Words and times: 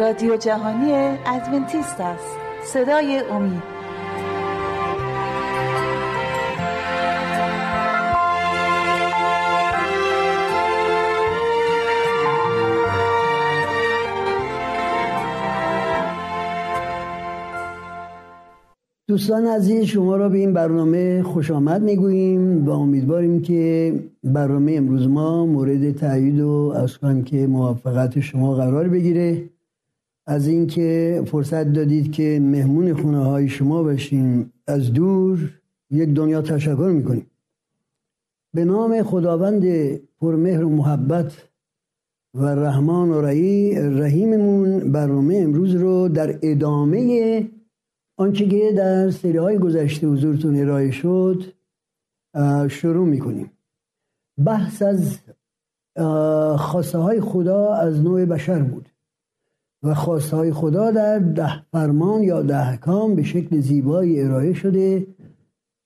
رادیو 0.00 0.36
جهانی 0.36 0.92
ادونتیست 1.26 2.00
است. 2.00 2.36
صدای 2.64 3.22
امید. 3.30 3.62
دوستان 19.08 19.46
عزیز 19.46 19.84
شما 19.84 20.16
را 20.16 20.28
به 20.28 20.38
این 20.38 20.52
برنامه 20.52 21.22
خوش 21.22 21.50
آمد 21.50 21.82
می‌گوییم 21.82 22.64
و 22.64 22.70
امیدواریم 22.70 23.42
که 23.42 23.94
برنامه 24.24 24.72
امروز 24.72 25.08
ما 25.08 25.46
مورد 25.46 25.92
تایید 25.96 26.40
و 26.40 26.72
از 26.76 26.98
که 27.24 27.46
موفقت 27.46 28.20
شما 28.20 28.54
قرار 28.54 28.88
بگیره. 28.88 29.51
از 30.26 30.46
اینکه 30.46 31.22
فرصت 31.26 31.72
دادید 31.72 32.12
که 32.12 32.40
مهمون 32.42 32.94
خونه 32.94 33.24
های 33.24 33.48
شما 33.48 33.82
بشیم 33.82 34.52
از 34.66 34.92
دور 34.92 35.60
یک 35.90 36.08
دنیا 36.08 36.42
تشکر 36.42 36.90
می‌کنیم. 36.94 37.26
به 38.54 38.64
نام 38.64 39.02
خداوند 39.02 39.64
پرمهر 40.20 40.64
و 40.64 40.68
محبت 40.68 41.32
و 42.34 42.46
رحمان 42.46 43.10
و 43.10 43.20
رحیممون 44.00 44.92
برنامه 44.92 45.36
امروز 45.36 45.74
رو 45.74 46.08
در 46.08 46.38
ادامه 46.42 47.48
آنچه 48.16 48.48
که 48.48 48.72
در 48.76 49.10
سری 49.10 49.36
های 49.36 49.58
گذشته 49.58 50.06
حضورتون 50.06 50.56
ارائه 50.56 50.90
شد 50.90 51.42
شروع 52.68 53.06
می‌کنیم. 53.06 53.50
بحث 54.44 54.82
از 54.82 55.18
خواسته 56.58 56.98
های 56.98 57.20
خدا 57.20 57.74
از 57.74 58.00
نوع 58.00 58.24
بشر 58.24 58.62
بود. 58.62 58.91
و 59.82 59.94
خواسته 59.94 60.36
های 60.36 60.52
خدا 60.52 60.90
در 60.90 61.18
ده 61.18 61.62
فرمان 61.72 62.22
یا 62.22 62.42
ده 62.42 62.76
کام 62.76 63.14
به 63.14 63.22
شکل 63.22 63.60
زیبایی 63.60 64.20
ارائه 64.20 64.52
شده 64.52 65.06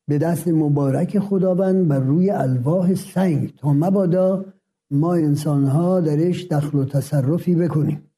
به 0.09 0.19
دست 0.19 0.49
مبارک 0.49 1.19
خداوند 1.19 1.89
بر 1.89 1.99
روی 1.99 2.31
الواح 2.31 2.95
سنگ 2.95 3.55
تا 3.57 3.73
مبادا 3.73 4.45
ما 4.91 5.15
انسان 5.15 5.65
ها 5.65 6.01
درش 6.01 6.47
دخل 6.47 6.79
و 6.79 6.85
تصرفی 6.85 7.55
بکنیم. 7.55 8.11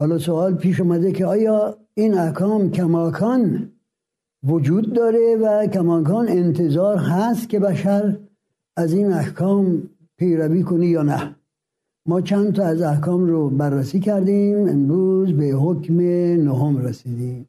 حالا 0.00 0.18
سوال 0.18 0.54
پیش 0.54 0.80
اومده 0.80 1.12
که 1.12 1.26
آیا 1.26 1.78
این 1.94 2.18
احکام 2.18 2.70
کماکان 2.70 3.72
وجود 4.42 4.92
داره 4.92 5.36
و 5.36 5.66
کماکان 5.66 6.28
انتظار 6.28 6.96
هست 6.96 7.48
که 7.48 7.60
بشر 7.60 8.18
از 8.76 8.92
این 8.92 9.12
احکام 9.12 9.82
پیروی 10.16 10.62
کنی 10.62 10.86
یا 10.86 11.02
نه؟ 11.02 11.37
ما 12.08 12.20
چند 12.20 12.54
تا 12.54 12.64
از 12.64 12.82
احکام 12.82 13.26
رو 13.26 13.50
بررسی 13.50 14.00
کردیم 14.00 14.68
امروز 14.68 15.32
به 15.32 15.44
حکم 15.44 16.00
نهم 16.44 16.78
رسیدیم. 16.78 17.48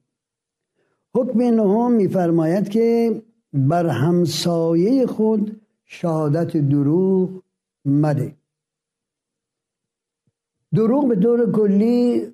حکم 1.14 1.42
نهم 1.42 1.92
میفرماید 1.92 2.70
که 2.70 3.22
بر 3.54 3.88
همسایه 3.88 5.06
خود 5.06 5.62
شهادت 5.86 6.58
دروغ 6.58 7.30
مده. 7.86 8.36
دروغ 10.74 11.08
به 11.08 11.16
طور 11.16 11.52
کلی 11.52 12.28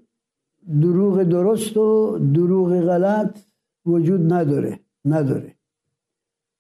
دروغ 0.81 1.23
درست 1.23 1.77
و 1.77 2.19
دروغ 2.33 2.81
غلط 2.81 3.39
وجود 3.85 4.33
نداره 4.33 4.79
نداره. 5.05 5.55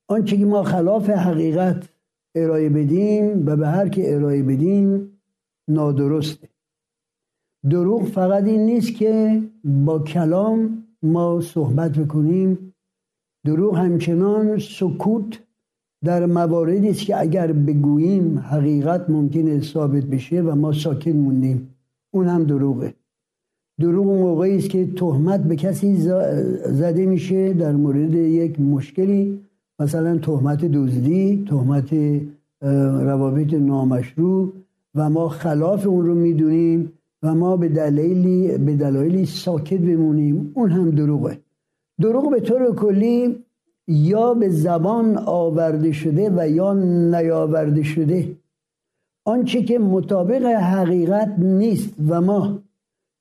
آنچه 0.07 0.37
که 0.37 0.45
ما 0.45 0.63
خلاف 0.63 1.09
حقیقت 1.09 1.89
ارائه 2.35 2.69
بدیم 2.69 3.47
و 3.47 3.55
به 3.55 3.67
هر 3.67 3.89
که 3.89 4.15
ارائه 4.15 4.43
بدیم 4.43 5.14
نادرسته 5.67 6.49
دروغ 7.69 8.03
فقط 8.03 8.43
این 8.43 8.65
نیست 8.65 8.95
که 8.95 9.41
با 9.63 9.99
کلام 9.99 10.83
ما 11.03 11.41
صحبت 11.41 11.91
بکنیم. 11.91 12.73
دروغ 13.45 13.77
همچنان 13.77 14.59
سکوت 14.59 15.39
در 16.03 16.25
مواردی 16.25 16.89
است 16.89 17.05
که 17.05 17.19
اگر 17.19 17.51
بگوییم 17.51 18.39
حقیقت 18.39 19.09
ممکنه 19.09 19.61
ثابت 19.61 20.03
بشه 20.03 20.41
و 20.41 20.55
ما 20.55 20.73
ساکت 20.73 21.15
موندیم. 21.15 21.75
اون 22.13 22.27
هم 22.27 22.43
دروغه. 22.43 22.93
دروغ 23.79 24.05
موقعی 24.05 24.57
است 24.57 24.69
که 24.69 24.93
تهمت 24.93 25.43
به 25.43 25.55
کسی 25.55 25.95
زده 26.65 27.05
میشه 27.05 27.53
در 27.53 27.71
مورد 27.71 28.13
یک 28.13 28.59
مشکلی 28.59 29.39
مثلا 29.79 30.17
تهمت 30.17 30.65
دزدی 30.65 31.45
تهمت 31.49 32.21
روابط 33.01 33.53
نامشروع 33.53 34.53
و 34.95 35.09
ما 35.09 35.29
خلاف 35.29 35.87
اون 35.87 36.05
رو 36.05 36.15
می‌دونیم 36.15 36.91
و 37.23 37.35
ما 37.35 37.57
به 37.57 37.69
دلیلی 37.69 38.57
به 38.57 38.75
دلایلی 38.75 39.25
ساکت 39.25 39.79
بمونیم. 39.79 40.51
اون 40.55 40.71
هم 40.71 40.91
دروغه. 40.91 41.39
دروغ 42.01 42.31
به 42.31 42.39
طور 42.39 42.75
کلی 42.75 43.43
یا 43.87 44.33
به 44.33 44.49
زبان 44.49 45.17
آورده 45.17 45.91
شده 45.91 46.31
و 46.35 46.49
یا 46.49 46.73
نیاورده 47.11 47.83
شده. 47.83 48.37
آنچه 49.25 49.63
که 49.63 49.79
مطابق 49.79 50.45
حقیقت 50.45 51.35
نیست 51.39 51.93
و 52.07 52.21
ما 52.21 52.59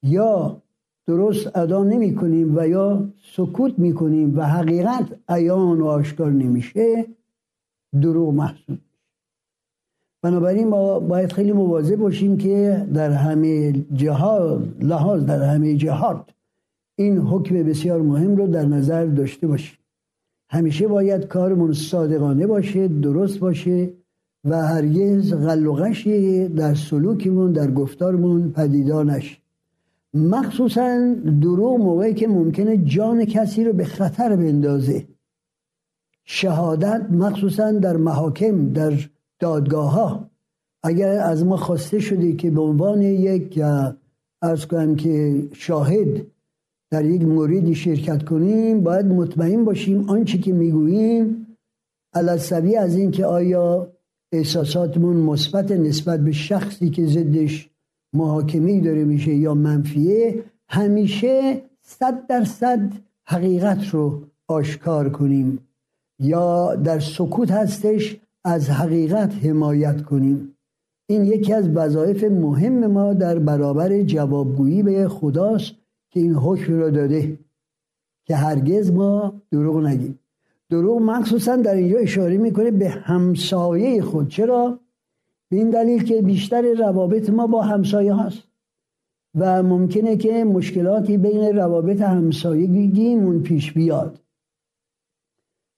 یا 0.03 0.57
درست 1.07 1.57
ادا 1.57 1.85
نمی 1.85 2.15
کنیم 2.15 2.57
و 2.57 2.69
یا 2.69 3.09
سکوت 3.37 3.79
می 3.79 3.95
کنیم 3.95 4.39
و 4.39 4.43
حقیقت 4.43 5.07
عیان 5.29 5.81
و 5.81 5.87
آشکار 5.87 6.31
نمیشه 6.31 7.07
دروغ 8.03 8.35
محسوب. 8.35 8.79
بنابراین 10.25 10.69
ما 10.69 11.01
باید 11.01 11.33
خیلی 11.33 11.53
مواظب 11.53 11.97
باشیم 11.97 12.37
که 12.37 12.87
در 12.95 13.11
همه 13.11 13.73
جهات 13.73 14.63
لحاظ 14.81 15.25
در 15.25 15.43
همه 15.43 15.77
جهات 15.77 16.31
این 16.97 17.19
حکم 17.19 17.63
بسیار 17.63 18.03
مهم 18.03 18.37
رو 18.37 18.47
در 18.47 18.65
نظر 18.67 19.05
داشته 19.05 19.47
باشیم. 19.47 19.79
همیشه 20.51 20.89
باید 20.89 21.27
کارمون 21.27 21.73
صادقانه 21.73 22.47
باشه 22.47 22.89
درست 22.89 23.39
باشه 23.39 23.91
و 24.45 24.63
هرگز 24.63 25.35
غلقشی 25.35 26.49
در 26.49 26.75
سلوکمون 26.75 27.53
در 27.53 27.71
گفتارمون 27.71 28.53
پدیدار 28.53 29.05
نشه 29.05 29.37
مخصوصا 30.15 31.15
دروغ 31.43 31.79
موقعی 31.81 32.15
که 32.15 32.29
ممکنه 32.29 32.77
جان 32.77 33.25
کسی 33.25 33.65
رو 33.65 33.73
به 33.73 33.85
خطر 33.85 34.37
بندازه. 34.37 35.05
شهادت 36.25 37.07
مخصوصا 37.11 37.73
در 37.73 37.97
محاکم 37.97 38.73
در 38.73 38.95
دادگاه 39.45 39.91
ها 39.93 40.31
اگر 40.83 41.09
از 41.09 41.45
ما 41.45 41.57
خواسته 41.57 41.99
شده 41.99 42.33
که 42.33 42.51
به 42.51 42.61
عنوان 42.61 43.03
یک 43.03 43.61
ارز 44.43 44.67
کنم 44.67 44.97
که 44.97 45.43
شاهد 45.53 46.27
در 46.91 47.05
یک 47.05 47.23
موردی 47.23 47.75
شرکت 47.75 48.25
کنیم 48.25 48.81
باید 48.81 49.07
مطمئن 49.07 49.65
باشیم 49.65 50.09
آنچه 50.09 50.39
که 50.39 50.53
می‌گوییم 50.53 51.47
علصبی 52.15 52.77
از 52.77 52.97
اینکه 52.97 53.27
آیا 53.27 53.93
احساساتمون 54.33 55.17
مثبت 55.17 55.73
نسبت 55.73 56.21
به 56.21 56.33
شخصی 56.33 56.91
که 56.91 57.07
ضدش 57.07 57.71
محاکمه 58.13 58.81
داره 58.81 59.05
میشه 59.05 59.35
یا 59.35 59.55
منفیه 59.55 60.45
همیشه 60.69 61.63
صد 61.83 62.27
درصد 62.27 62.93
حقیقت 63.25 63.89
رو 63.89 64.23
آشکار 64.49 65.09
کنیم. 65.09 65.59
یا 66.19 66.75
در 66.75 67.01
سکوت 67.01 67.51
هستش 67.51 68.17
از 68.45 68.71
حقیقت 68.71 69.35
حمایت 69.35 70.03
کنیم. 70.03 70.57
این 71.07 71.25
یکی 71.25 71.53
از 71.53 71.69
وظایف 71.69 72.25
مهم 72.25 72.87
ما 72.87 73.13
در 73.13 73.39
برابر 73.39 74.03
جوابگویی 74.03 74.83
به 74.83 75.09
خداست 75.09 75.73
که 76.11 76.21
این 76.21 76.35
حکم 76.35 76.79
را 76.79 76.91
داده 76.91 77.39
که 78.25 78.37
هرگز 78.37 78.93
ما 78.93 79.35
دروغ 79.51 79.87
نگیم. 79.87 80.19
دروغ 80.71 81.03
مخصوصا 81.03 81.57
در 81.57 81.75
اینجا 81.75 81.99
اشاره 81.99 82.37
می‌کنه 82.37 82.71
به 82.71 82.89
همسایه 82.89 84.03
خود. 84.03 84.29
چرا؟ 84.29 84.79
به 85.51 85.57
این 85.57 85.71
دلیل 85.71 86.05
که 86.05 86.23
بیشتر 86.23 86.63
روابط 86.73 87.31
ما 87.31 87.47
با 87.47 87.63
همسایه 87.63 88.13
هاست 88.13 88.43
و 89.35 89.63
ممکنه 89.63 90.17
که 90.17 90.45
مشکلاتی 90.45 91.19
بین 91.19 91.57
روابط 91.57 92.01
همسایگیمون 92.01 93.43
پیش 93.43 93.73
بیاد. 93.73 94.24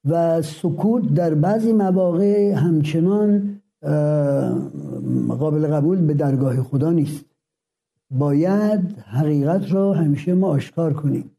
و 0.06 0.42
سکوت 0.42 1.14
در 1.14 1.34
بعضی 1.34 1.72
مواقع 1.72 2.52
همچنان 2.52 3.60
قابل 5.28 5.66
قبول 5.66 6.06
به 6.06 6.14
درگاه 6.14 6.62
خدا 6.62 6.92
نیست. 6.92 7.24
باید 8.10 8.98
حقیقت 8.98 9.72
رو 9.72 9.92
همیشه 9.92 10.34
ما 10.34 10.48
آشکار 10.48 10.92
کنیم. 10.92 11.30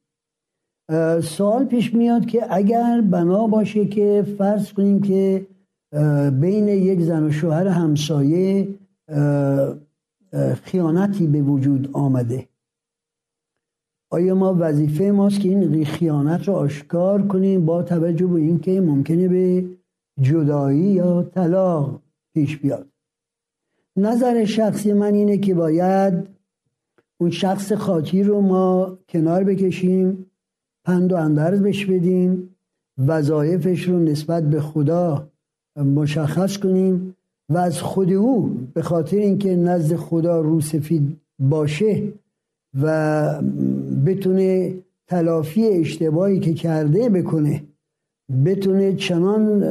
سوال 1.23 1.65
پیش 1.65 1.93
میاد 1.93 2.25
که 2.25 2.55
اگر 2.55 3.01
بنا 3.01 3.47
باشه 3.47 3.85
که 3.85 4.25
فرض 4.37 4.73
کنیم 4.73 5.01
که 5.01 5.47
بین 6.41 6.67
یک 6.67 7.01
زن 7.01 7.23
و 7.23 7.31
شوهر 7.31 7.67
همسایه 7.67 8.67
خیانتی 10.63 11.27
به 11.27 11.41
وجود 11.41 11.89
آمده. 11.93 12.47
آیا 14.09 14.35
ما 14.35 14.55
وظیفه 14.59 15.11
ماست 15.11 15.39
که 15.39 15.49
این 15.49 15.85
خیانت 15.85 16.47
رو 16.47 16.53
آشکار 16.53 17.27
کنیم 17.27 17.65
با 17.65 17.83
توجه 17.83 18.27
به 18.27 18.39
اینکه 18.39 18.81
ممکنه 18.81 19.27
به 19.27 19.65
جدایی 20.21 20.79
یا 20.79 21.23
طلاق 21.23 22.01
پیش 22.33 22.57
بیاد؟ 22.57 22.87
نظر 23.97 24.45
شخصی 24.45 24.93
من 24.93 25.13
اینه 25.13 25.37
که 25.37 25.53
باید 25.53 26.27
اون 27.19 27.29
شخص 27.29 27.73
خاطی 27.73 28.23
رو 28.23 28.41
ما 28.41 28.97
کنار 29.09 29.43
بکشیم 29.43 30.25
پند 30.85 31.13
و 31.13 31.15
اندرز 31.15 31.61
بش 31.61 31.85
بدیم 31.85 32.55
وظایفش 32.97 33.83
رو 33.83 33.99
نسبت 33.99 34.49
به 34.49 34.61
خدا 34.61 35.29
مشخص 35.77 36.57
کنیم 36.57 37.15
و 37.49 37.57
از 37.57 37.81
خود 37.81 38.13
او 38.13 38.57
به 38.73 38.81
خاطر 38.81 39.17
اینکه 39.17 39.55
نزد 39.55 39.95
خدا 39.95 40.41
رو 40.41 40.61
سفید 40.61 41.21
باشه 41.39 42.13
و 42.81 43.41
بتونه 44.05 44.77
تلافی 45.07 45.67
اشتباهی 45.67 46.39
که 46.39 46.53
کرده 46.53 47.09
بکنه 47.09 47.63
بتونه 48.45 48.95
چنان 48.95 49.63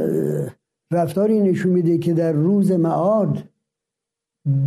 رفتاری 0.93 1.41
نشون 1.41 1.73
میده 1.73 1.99
که 1.99 2.15
در 2.15 2.33
روز 2.33 2.73
معاد 2.73 3.45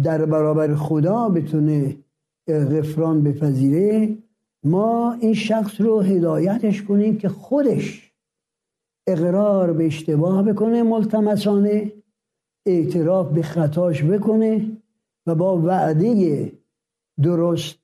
در 0.03 0.25
برابر 0.25 0.75
خدا 0.75 1.29
بتونه 1.29 1.97
غفران 2.47 3.23
بپذیره 3.23 4.17
ما 4.63 5.17
این 5.21 5.33
شخص 5.33 5.81
رو 5.81 6.01
هدایتش 6.01 6.83
کنیم 6.83 7.17
که 7.17 7.29
خودش 7.29 8.13
اقرار 9.07 9.73
به 9.73 9.85
اشتباه 9.85 10.43
بکنه 10.43 10.83
ملتمسانه 10.83 11.91
اعتراف 12.65 13.31
به 13.31 13.41
خطاش 13.41 14.03
بکنه 14.03 14.71
و 15.27 15.35
با 15.35 15.57
وعده 15.57 16.51
درست 17.23 17.79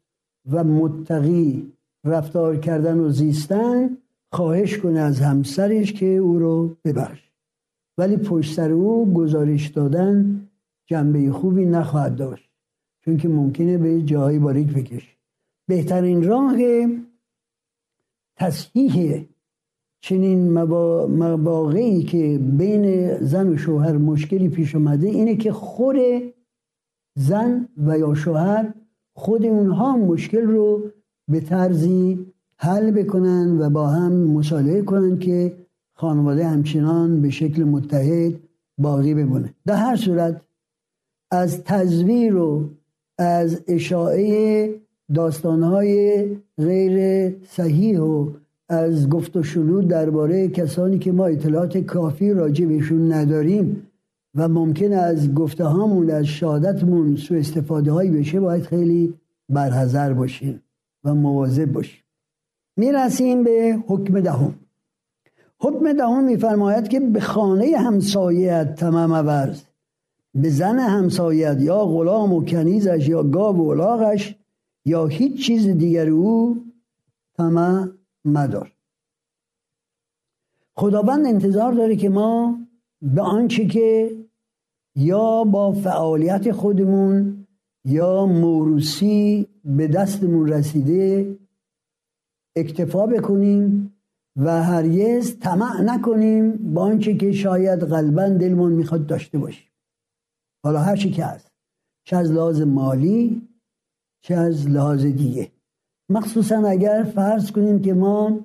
و 0.52 0.64
متقی 0.64 1.72
رفتار 2.06 2.58
کردن 2.58 3.00
و 3.00 3.10
زیستن 3.10 3.98
خواهش 4.32 4.78
کنه 4.78 5.00
از 5.00 5.20
همسرش 5.20 5.94
که 5.94 6.06
او 6.06 6.40
رو 6.40 6.78
ببخش. 6.86 7.32
ولی 7.98 8.18
پشت 8.18 8.54
سر 8.54 8.72
او 8.72 9.14
گزارش 9.14 9.68
دادن 9.68 10.48
جنبه 10.86 11.32
خوبی 11.32 11.66
نخواهد 11.66 12.16
داشت 12.16 12.50
چون 13.06 13.18
که 13.18 13.28
ممکنه 13.28 13.78
به 13.78 14.02
جایی 14.02 14.40
باریک 14.40 14.74
بکشه. 14.74 15.12
بهترین 15.68 16.24
راه 16.24 16.58
تصحیح 18.38 19.26
چنین 20.02 20.52
مواقعی 21.08 22.04
که 22.04 22.40
بین 22.58 23.16
زن 23.18 23.50
و 23.50 23.58
شوهر 23.58 23.98
مشکلی 23.98 24.50
پیش 24.50 24.76
آمده 24.76 25.08
اینه 25.08 25.36
که 25.36 25.52
خود 25.52 25.96
زن 27.18 27.68
و 27.78 28.00
یا 28.00 28.14
شوهر 28.14 28.74
خود 29.16 29.46
اونها 29.46 29.98
مشکل 29.98 30.42
رو 30.42 30.92
به 31.28 31.40
طرزی 31.40 32.26
حل 32.58 32.92
بکنن 32.92 33.58
و 33.60 33.70
با 33.70 33.88
هم 33.88 34.14
مصالحه 34.14 34.82
کنن 34.82 35.20
که 35.20 35.54
خانواده 35.94 36.48
همچنان 36.48 37.22
به 37.22 37.30
شکل 37.30 37.64
متحد 37.64 38.34
باقی 38.78 39.14
بمونه. 39.14 39.54
در 39.66 39.76
هر 39.76 39.96
صورت 39.96 40.42
از 41.32 41.64
تزویر 41.64 42.36
و 42.36 42.70
از 43.18 43.64
اشاعه 43.68 44.76
داستانهای 45.14 46.26
غیر 46.58 47.30
صحیح 47.50 48.00
و 48.00 48.30
از 48.70 49.10
گفت 49.10 49.38
و 49.38 49.44
شنود 49.44 49.88
درباره 49.88 50.48
کسانی 50.48 51.00
که 51.00 51.12
ما 51.12 51.26
اطلاعات 51.26 51.78
کافی 51.78 52.34
راجع 52.34 52.66
بهشون 52.66 53.14
نداریم 53.14 53.85
و 54.36 54.48
ممکن 54.48 54.94
از 54.94 55.34
گفته 55.34 55.64
هامون 55.64 56.12
از 56.12 56.26
شهادتمون 56.26 57.16
سو 57.16 57.36
استفاده 57.36 57.92
هایی 57.92 58.12
بشه 58.12 58.40
باید 58.40 58.64
خیلی 58.64 59.14
برحضر 59.50 60.14
باشیم 60.14 60.62
و 61.04 61.14
مواظب 61.14 61.72
باشیم. 61.72 62.04
می‌رسیم 62.78 63.44
به 63.44 63.84
حکم 63.88 64.20
دهم. 64.20 64.56
حکم 65.60 65.94
دهم 65.94 66.24
میفرماید 66.24 66.88
که 66.88 67.00
به 67.00 67.20
خانه 67.20 67.78
همسایت 67.78 68.76
تمام 68.76 69.12
ورز 69.12 69.62
به 70.36 70.50
زن 70.50 70.80
همسایت 70.80 71.62
یا 71.62 71.86
غلام 71.86 72.34
و 72.34 72.46
کنیزش 72.46 73.08
یا 73.08 73.24
گاو 73.24 73.58
و 73.58 73.70
الاغش 73.70 74.36
یا 74.86 75.06
هیچ 75.06 75.46
چیز 75.46 75.68
دیگر 75.68 76.10
او 76.10 76.64
طمع 77.38 77.88
مدار. 78.26 78.72
خداوند 80.76 81.26
انتظار 81.26 81.72
داره 81.74 81.96
که 81.96 82.10
ما 82.10 82.60
به 83.02 83.22
آنچه 83.22 83.66
که 83.66 84.16
یا 84.96 85.44
با 85.44 85.72
فعالیت 85.72 86.52
خودمون 86.52 87.46
یا 87.86 88.26
موروسی 88.26 89.48
به 89.66 89.88
دستمون 89.88 90.48
رسیده 90.48 91.36
اکتفا 92.56 93.06
بکنیم 93.06 93.92
و 94.36 94.64
هرگز 94.64 95.40
طمع 95.40 95.82
نکنیم 95.82 96.74
با 96.74 96.82
آنچه 96.82 97.16
که 97.16 97.32
شاید 97.32 97.84
قلبا 97.84 98.30
دلمون 98.30 98.72
می‌خواد 98.72 99.06
داشته 99.06 99.38
باشیم. 99.38 99.68
حالا 100.64 100.80
هر 100.80 100.96
چی 100.96 101.12
که 101.12 101.26
هست 101.26 101.52
چه 102.04 102.18
از 102.18 102.32
لحاظ 102.32 102.62
مالی 102.62 103.48
چه 104.22 104.36
از 104.36 104.70
لحاظ 104.70 105.06
دیگه. 105.06 105.52
مخصوصا 106.10 106.68
اگر 106.68 107.12
فرض 107.16 107.52
کنیم 107.52 107.82
که 107.82 107.94
ما 107.94 108.40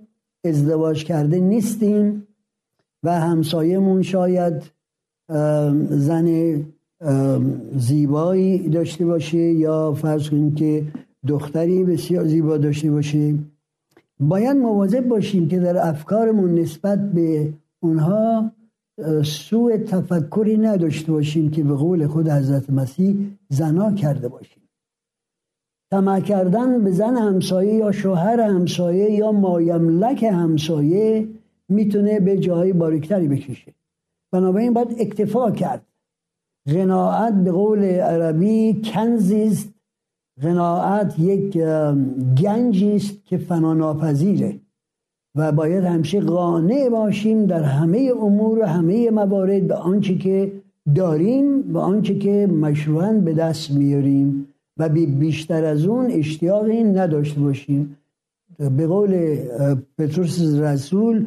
ازدواج 0.45 1.05
کرده 1.05 1.41
نیستیم 1.41 2.27
و 3.03 3.21
همسایمون 3.21 4.03
شاید 4.03 4.80
زن 5.91 6.57
زیبایی 7.77 8.69
داشته 8.69 9.07
باشه 9.07 9.39
یا 9.39 9.93
فرض 9.93 10.31
کنیم 10.31 10.55
که 10.55 10.85
دختری 11.27 11.85
بسیار 11.85 12.27
زیبا 12.27 12.57
داشته 12.57 12.91
باشه. 12.91 13.35
باید 14.21 14.57
مواظب 14.57 15.09
باشیم 15.09 15.49
که 15.49 15.59
در 15.59 15.89
افکارمون 15.89 16.55
نسبت 16.55 17.13
به 17.13 17.53
اونها 17.81 18.53
سوء 19.25 19.77
تفکری 19.77 20.57
نداشته 20.57 21.13
باشیم 21.13 21.51
که 21.51 21.65
به 21.65 21.75
قول 21.75 22.07
خود 22.07 22.29
حضرت 22.29 22.71
مسیح 22.71 23.17
زنا 23.49 23.93
کرده 23.93 24.29
باشیم. 24.29 24.63
طمع 25.91 26.21
کردن 26.21 26.85
به 26.85 26.91
زن 26.91 27.17
همسایه 27.17 27.75
یا 27.75 27.93
شوهر 27.93 28.41
همسایه 28.41 29.11
یا 29.11 29.33
مایملک 29.33 30.23
همسایه 30.23 31.29
می‌تونه 31.69 32.21
به 32.21 32.39
جای 32.39 32.73
باریکتری 32.73 33.29
بکشه. 33.29 33.75
بنابراین 34.33 34.73
باید 34.73 34.97
اکتفا 34.99 35.51
کرد. 35.51 35.87
غناعت 36.67 37.35
به 37.35 37.53
قول 37.53 37.85
عربی 37.85 38.83
کنزی 38.85 39.43
است. 39.43 39.75
قناعت 40.43 41.19
یک 41.19 41.59
گنجی 42.43 42.97
است 42.97 43.25
که 43.25 43.39
فنا 43.39 43.75
ناپذیره 43.75 44.61
و 45.35 45.53
باید 45.53 45.85
همیشه 45.85 46.21
قانع 46.21 46.89
باشیم 46.89 47.47
در 47.47 47.63
همه 47.63 48.13
امور 48.23 48.59
و 48.59 48.65
همه 48.65 49.11
موارد 49.11 49.69
به 49.69 49.75
آنچه 49.75 50.15
که 50.15 50.53
داریم 50.95 51.63
به 51.63 51.79
آنچه 51.79 52.19
که 52.19 52.47
مشروعا 52.47 53.13
به 53.13 53.35
دست 53.35 53.71
میاریم 53.71 54.47
و 54.77 54.89
بیشتر 54.89 55.65
از 55.65 55.87
اون 55.87 56.11
اشتیاقی 56.11 56.85
نداشته 56.85 57.41
باشیم. 57.41 57.97
به 58.59 58.87
قول 58.87 59.37
پتروس 59.99 60.41
رسول 60.41 61.27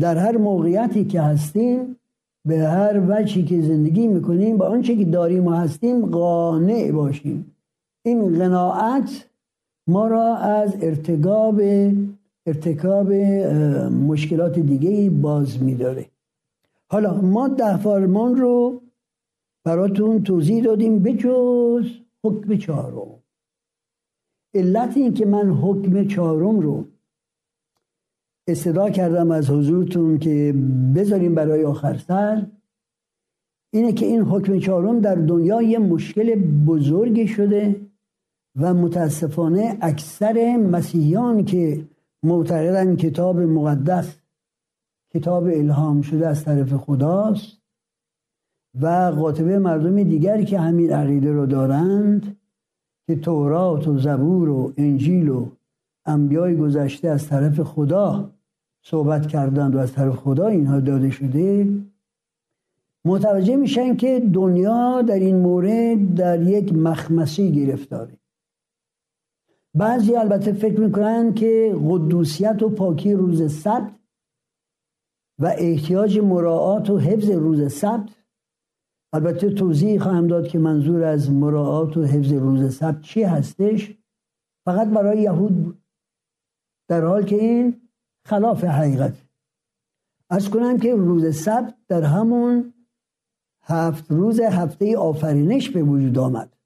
در 0.00 0.16
هر 0.16 0.36
موقعیتی 0.36 1.04
که 1.04 1.20
هستیم 1.20 1.96
به 2.44 2.58
هر 2.58 3.00
وجهی 3.08 3.42
که 3.42 3.62
زندگی 3.62 4.06
می‌کنیم 4.06 4.58
به 4.58 4.64
آنچه 4.64 4.96
که 4.96 5.04
داریم 5.04 5.46
و 5.46 5.50
هستیم 5.50 6.06
قانع 6.06 6.92
باشیم. 6.92 7.56
این 8.04 8.38
قناعت 8.38 9.28
ما 9.86 10.06
را 10.06 10.36
از 10.36 10.76
ارتکاب 10.80 11.60
ارتکاب 12.46 13.12
مشکلات 13.92 14.58
دیگه 14.58 15.10
باز 15.10 15.62
میداره. 15.62 16.06
حالا 16.90 17.20
ما 17.20 17.48
ده 17.48 17.76
فرمان 17.76 18.36
رو 18.36 18.80
براتون 19.64 20.22
توضیح 20.22 20.64
دادیم 20.64 20.98
بجز 20.98 21.86
حکم 22.24 22.56
چهارم. 22.56 23.06
علت 24.54 24.96
این 24.96 25.14
که 25.14 25.26
من 25.26 25.50
حکم 25.50 26.08
چهارم 26.08 26.60
رو 26.60 26.84
استدا 28.46 28.90
کردم 28.90 29.30
از 29.30 29.50
حضورتون 29.50 30.18
که 30.18 30.54
بذاریم 30.94 31.34
برای 31.34 31.64
آخر 31.64 31.98
سر. 31.98 32.46
اینه 33.72 33.92
که 33.92 34.06
این 34.06 34.20
حکم 34.20 34.58
چهارم 34.58 35.00
در 35.00 35.14
دنیا 35.14 35.62
یه 35.62 35.78
مشکل 35.78 36.34
بزرگی 36.66 37.28
شده 37.28 37.80
و 38.56 38.74
متاسفانه 38.74 39.78
اکثر 39.80 40.56
مسیحیان 40.56 41.44
که 41.44 41.84
معتقدن 42.22 42.96
کتاب 42.96 43.40
مقدس 43.40 44.16
کتاب 45.14 45.44
الهام 45.44 46.02
شده 46.02 46.28
از 46.28 46.44
طرف 46.44 46.72
خداست 46.72 47.62
و 48.80 49.12
قاطبه 49.16 49.58
مردم 49.58 50.02
دیگری 50.02 50.44
که 50.44 50.60
همین 50.60 50.92
عقیده 50.92 51.32
رو 51.32 51.46
دارند 51.46 52.36
که 53.06 53.16
تورات 53.16 53.88
و 53.88 53.98
زبور 53.98 54.48
و 54.48 54.72
انجیل 54.76 55.28
و 55.28 55.46
انبیای 56.06 56.56
گذشته 56.56 57.08
از 57.08 57.28
طرف 57.28 57.60
خدا 57.60 58.30
صحبت 58.82 59.26
کردند 59.26 59.74
و 59.74 59.78
از 59.78 59.92
طرف 59.92 60.16
خدا 60.16 60.46
اینها 60.46 60.80
داده 60.80 61.10
شده 61.10 61.68
متوجه 63.04 63.56
میشن 63.56 63.96
که 63.96 64.30
دنیا 64.32 65.02
در 65.02 65.14
این 65.14 65.36
مورد 65.36 66.14
در 66.14 66.42
یک 66.42 66.72
مخمسی 66.72 67.52
گرفتاره. 67.52 68.18
بعضی 69.74 70.16
البته 70.16 70.52
فکر 70.52 70.80
می‌کنن 70.80 71.34
که 71.34 71.76
قدوسیت 71.88 72.62
و 72.62 72.68
پاکی 72.68 73.12
روز 73.12 73.52
سبت 73.52 73.92
و 75.38 75.54
احتیاج 75.58 76.18
مراعات 76.18 76.90
و 76.90 76.98
حفظ 76.98 77.30
روز 77.30 77.72
سبت. 77.72 78.08
البته 79.12 79.50
توضیح 79.50 79.98
خواهم 79.98 80.26
داد 80.26 80.48
که 80.48 80.58
منظور 80.58 81.04
از 81.04 81.30
مراعات 81.30 81.96
و 81.96 82.04
حفظ 82.04 82.32
روز 82.32 82.74
سبت 82.74 83.00
چی 83.00 83.22
هستش؟ 83.22 83.98
فقط 84.64 84.88
برای 84.88 85.22
یهود 85.22 85.64
بود. 85.64 85.81
در 86.88 87.04
حال 87.04 87.24
که 87.24 87.36
این 87.36 87.80
خلاف 88.26 88.64
حقیقت. 88.64 89.14
از 90.30 90.50
کنم 90.50 90.78
که 90.78 90.94
روز 90.94 91.36
سبت 91.36 91.74
در 91.88 92.02
همون 92.02 92.72
هفت 93.64 94.10
روز 94.10 94.40
هفته 94.40 94.96
آفرینش 94.96 95.70
به 95.70 95.82
وجود 95.82 96.18
آمد. 96.18 96.56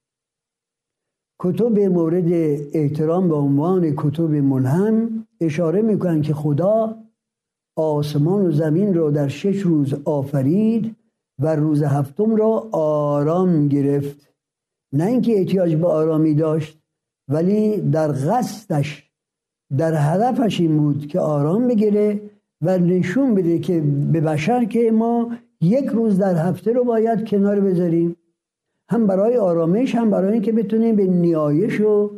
کتب 1.40 1.78
مورد 1.78 2.32
احترام 2.73 3.28
به 3.28 3.35
عنوان 3.35 3.94
کتب 3.96 4.30
ملهم 4.30 5.26
اشاره 5.40 5.82
می‌کنند 5.82 6.23
که 6.23 6.35
خدا 6.35 7.02
آسمان 7.76 8.46
و 8.46 8.50
زمین 8.50 8.94
را 8.94 9.11
در 9.11 9.28
شش 9.28 9.61
روز 9.61 9.94
آفرید 10.04 10.96
و 11.38 11.56
روز 11.56 11.82
هفتم 11.82 12.37
را 12.37 12.68
آرام 12.73 13.68
گرفت. 13.68 14.35
نه 14.92 15.04
اینکه 15.04 15.38
احتیاج 15.38 15.75
به 15.75 15.87
آرامی 15.87 16.35
داشت 16.35 16.78
ولی 17.28 17.80
در 17.80 18.12
قصدش 18.12 19.05
در 19.78 19.94
هدفش 19.94 20.61
این 20.61 20.76
بود 20.76 21.06
که 21.06 21.20
آرام 21.20 21.68
بگیره 21.68 22.20
و 22.62 22.78
نشون 22.78 23.35
بده 23.35 23.58
که 23.58 23.80
به 24.12 24.20
بشر 24.20 24.64
که 24.64 24.90
ما 24.90 25.30
یک 25.61 25.87
روز 25.87 26.18
در 26.18 26.49
هفته 26.49 26.73
رو 26.73 26.85
باید 26.85 27.28
کنار 27.28 27.61
بذاریم 27.61 28.16
هم 28.90 29.06
برای 29.06 29.37
آرامش 29.37 29.94
هم 29.94 30.11
برای 30.11 30.32
اینکه 30.32 30.52
بتونیم 30.52 30.96
به 30.96 31.06
نیایش 31.06 31.80
و 31.80 32.11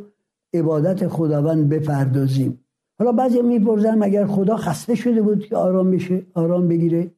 عبادت 0.53 1.07
خداوند 1.07 1.69
بپردازیم. 1.69 2.59
حالا 2.99 3.11
بعضی 3.11 3.41
می‌پرسن 3.41 4.03
اگر 4.03 4.25
خدا 4.25 4.57
خسته 4.57 4.95
شده 4.95 5.21
بود 5.21 5.45
که 5.45 5.55
آرام 5.55 5.91
بشه 5.91 6.21
آرام 6.33 6.67
بگیره؟ 6.67 7.11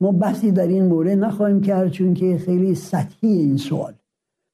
ما 0.00 0.12
بحثی 0.12 0.50
در 0.50 0.66
این 0.66 0.86
مورد 0.86 1.18
نخواهیم 1.18 1.60
کرد 1.60 1.90
چون 1.90 2.14
که 2.14 2.38
خیلی 2.38 2.74
سطحی 2.74 3.28
این 3.28 3.56
سوال. 3.56 3.92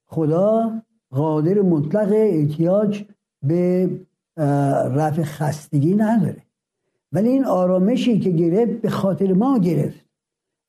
خدا 0.05 0.71
قادر 1.11 1.61
مطلق 1.61 2.11
احتیاج 2.11 3.03
به 3.43 3.89
رفع 4.37 5.23
خستگی 5.23 5.95
نداره. 5.95 6.41
ولی 7.11 7.29
این 7.29 7.45
آرامشی 7.45 8.19
که 8.19 8.29
گرفت 8.29 8.81
به 8.81 8.89
خاطر 8.89 9.33
ما 9.33 9.59
گرفت. 9.59 10.05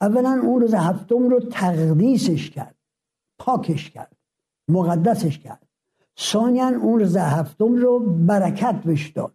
اولا 0.01 0.41
اون 0.43 0.61
روز 0.61 0.75
هفتم 0.75 1.29
رو 1.29 1.41
تقدیسش 1.41 2.51
کرد 2.51 2.75
پاکش 3.39 3.91
کرد 3.91 4.17
مقدسش 4.69 5.39
کرد. 5.39 5.67
ثانیا 6.19 6.69
اون 6.69 7.01
روز 7.01 7.17
هفتم 7.17 7.75
رو 7.75 7.99
برکت 7.99 8.75
بش 8.75 9.09
داد. 9.09 9.33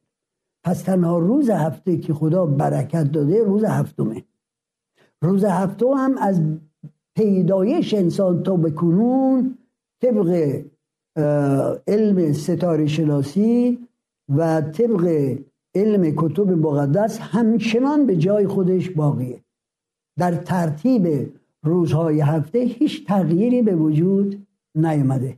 پس 0.64 0.82
تنها 0.82 1.20
روز 1.20 1.50
هفته 1.50 1.98
که 1.98 2.14
خدا 2.14 2.46
برکت 2.46 3.12
داده 3.12 3.44
روز 3.44 3.64
هفتمه. 3.64 4.24
روز 5.22 5.44
هفتم 5.44 5.88
هم 5.88 6.18
از 6.18 6.42
پیدایش 7.16 7.94
انسان 7.94 8.44
تا 8.44 8.56
به 8.56 8.72
کنون 8.72 9.58
طبق 10.02 10.62
علم 11.88 12.34
ستاره 12.34 12.88
شناسی 12.88 13.88
و 14.30 14.62
طبق 14.62 15.36
علم 15.76 16.14
کتب 16.18 16.52
مقدس 16.52 17.20
همچنان 17.20 18.06
به 18.06 18.18
جای 18.18 18.48
خودش 18.48 18.90
باقیه. 18.90 19.44
در 20.18 20.36
ترتیب 20.36 21.34
روزهای 21.64 22.22
هفته 22.22 22.60
هیچ 22.60 23.08
تغییری 23.08 23.62
به 23.62 23.76
وجود 23.76 24.48
نیامده. 24.76 25.38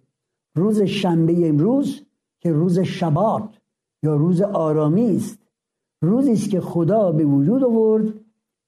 روز 0.55 0.81
شنبه 0.81 1.49
امروز 1.49 2.01
که 2.41 2.51
روز 2.51 2.79
شبات 2.79 3.57
یا 4.03 4.15
روز 4.15 4.41
آرامی 4.41 5.15
است. 5.15 5.39
روزی 6.03 6.31
است 6.31 6.49
که 6.49 6.61
خدا 6.61 7.11
به 7.11 7.25
وجود 7.25 7.63
آورد 7.63 8.13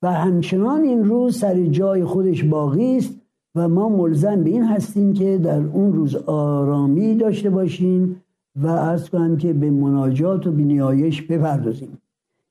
و 0.01 0.11
همچنان 0.13 0.81
این 0.81 1.03
روز 1.03 1.37
سر 1.37 1.65
جای 1.65 2.03
خودش 2.03 2.43
باقی 2.43 2.97
است 2.97 3.21
و 3.55 3.69
ما 3.69 3.89
ملزم 3.89 4.43
به 4.43 4.49
این 4.49 4.63
هستیم 4.63 5.13
که 5.13 5.37
در 5.37 5.61
اون 5.61 5.93
روز 5.93 6.15
آرامی 6.15 7.15
داشته 7.15 7.49
باشیم 7.49 8.21
و 8.55 8.67
ارز 8.67 9.09
کنم 9.09 9.37
که 9.37 9.53
به 9.53 9.69
مناجات 9.69 10.47
و 10.47 10.51
بینیایش 10.51 11.21
بپردازیم. 11.21 11.97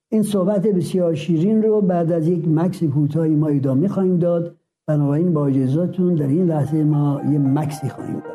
این 0.08 0.23
صحبت 0.23 0.66
بسیار 0.66 1.14
شیرین 1.14 1.62
رو 1.62 1.80
بعد 1.80 2.12
از 2.12 2.28
یک 2.28 2.49
مکس 2.49 2.84
کوتاهی 2.84 3.34
ما 3.34 3.49
ادامه 3.49 3.88
خواهیم 3.88 4.18
داد. 4.18 4.56
بنابراین 4.87 5.32
با 5.32 5.46
اجازهتون 5.46 6.14
در 6.14 6.26
این 6.26 6.46
لحظه 6.46 6.84
ما 6.84 7.20
یه 7.32 7.38
مکسی 7.38 7.88
خواهیم 7.88 8.14
داد. 8.14 8.34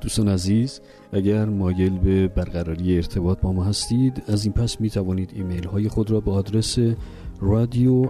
دوستان 0.00 0.28
عزیز 0.28 0.80
اگر 1.12 1.44
مایل 1.44 1.98
به 1.98 2.28
برقراری 2.28 2.96
ارتباط 2.96 3.40
با 3.40 3.52
ما 3.52 3.64
هستید 3.64 4.22
از 4.28 4.44
این 4.44 4.52
پس 4.52 4.80
می 4.80 4.90
توانید 4.90 5.32
ایمیل 5.34 5.64
های 5.64 5.88
خود 5.88 6.10
را 6.10 6.20
به 6.20 6.30
آدرس 6.30 6.78
رادیو 7.40 8.06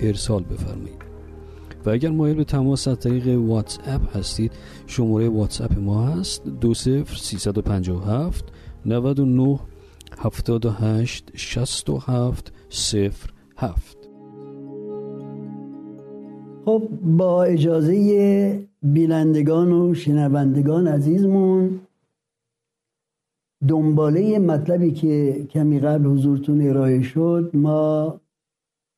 ارسال 0.00 0.42
بفرمایید. 0.42 1.07
اگر 1.90 2.10
مایل 2.10 2.36
به 2.36 2.44
تماس 2.44 2.88
از 2.88 2.98
طریق 2.98 3.40
واتس 3.40 3.78
اپ 3.86 4.16
هستید 4.16 4.52
شماره 4.86 5.28
واتس 5.28 5.60
اپ 5.60 5.78
ما 5.78 6.06
هست 6.06 6.44
دو 6.60 6.74
سفر 6.74 7.16
سیصد 7.16 7.58
و 7.58 7.62
پنجاه 7.62 8.06
هفت 8.06 8.44
نود 8.86 9.20
و 9.20 9.24
نه 9.24 9.58
هفتاد 10.18 10.66
و 10.66 10.70
هشت 10.70 11.30
شست 11.36 11.90
و 11.90 11.98
هفت 11.98 12.52
سفر 12.68 13.30
هفت. 13.56 13.98
خب 16.64 16.88
با 17.02 17.44
اجازه 17.44 18.68
بینندگان 18.82 19.72
و 19.72 19.94
شنوندگان 19.94 20.86
عزیزمون 20.86 21.80
دنباله 23.68 24.38
مطلبی 24.38 24.90
که 24.90 25.46
کمی 25.50 25.80
قبل 25.80 26.06
حضورتون 26.06 26.68
ارائه 26.68 27.02
شد 27.02 27.50
ما 27.54 28.20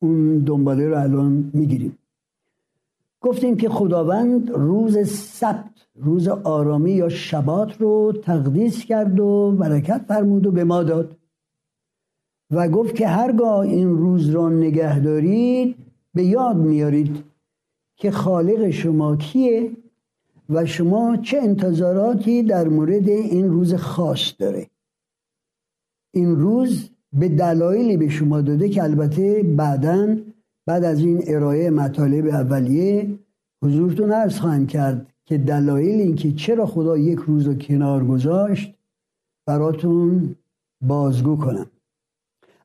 اون 0.01 0.37
دنباله 0.37 0.87
رو 0.87 0.97
الان 0.97 1.51
می‌گیریم. 1.53 1.97
گفتیم 3.21 3.57
که 3.57 3.69
خداوند 3.69 4.49
روز 4.49 5.09
سبت 5.09 5.71
روز 5.95 6.27
آرامی 6.27 6.91
یا 6.91 7.09
شبات 7.09 7.81
رو 7.81 8.13
تقدیس 8.23 8.85
کرد 8.85 9.19
و 9.19 9.51
برکت 9.59 10.05
فرمود 10.07 10.47
و 10.47 10.51
به 10.51 10.63
ما 10.63 10.83
داد. 10.83 11.17
و 12.51 12.69
گفت 12.69 12.95
که 12.95 13.07
هرگاه 13.07 13.59
این 13.59 13.89
روز 13.89 14.29
را 14.29 14.49
نگه 14.49 14.99
دارید 14.99 15.75
به 16.13 16.23
یاد 16.23 16.57
میارید 16.57 17.23
که 17.95 18.11
خالق 18.11 18.69
شما 18.69 19.15
کیه 19.15 19.71
و 20.49 20.65
شما 20.65 21.17
چه 21.17 21.37
انتظاراتی 21.37 22.43
در 22.43 22.67
مورد 22.67 23.09
این 23.09 23.49
روز 23.49 23.73
خاص 23.73 24.33
داره. 24.39 24.67
این 26.13 26.35
روز 26.35 26.89
به 27.13 27.29
دلایلی 27.29 27.97
به 27.97 28.09
شما 28.09 28.41
داده 28.41 28.69
که 28.69 28.83
البته 28.83 29.43
بعدا 29.43 30.17
بعد 30.71 30.83
از 30.83 30.99
این 30.99 31.23
ارائه 31.27 31.69
مطالب 31.69 32.27
اولیه 32.27 33.19
حضورتون 33.63 34.11
عرض 34.11 34.39
خواهم 34.39 34.67
کرد 34.67 35.07
که 35.25 35.37
دلایل 35.37 36.01
اینکه 36.01 36.31
چرا 36.31 36.65
خدا 36.65 36.97
یک 36.97 37.19
روز 37.19 37.47
رو 37.47 37.53
کنار 37.53 38.05
گذاشت 38.05 38.73
براتون 39.45 40.35
بازگو 40.81 41.35
کنم. 41.37 41.65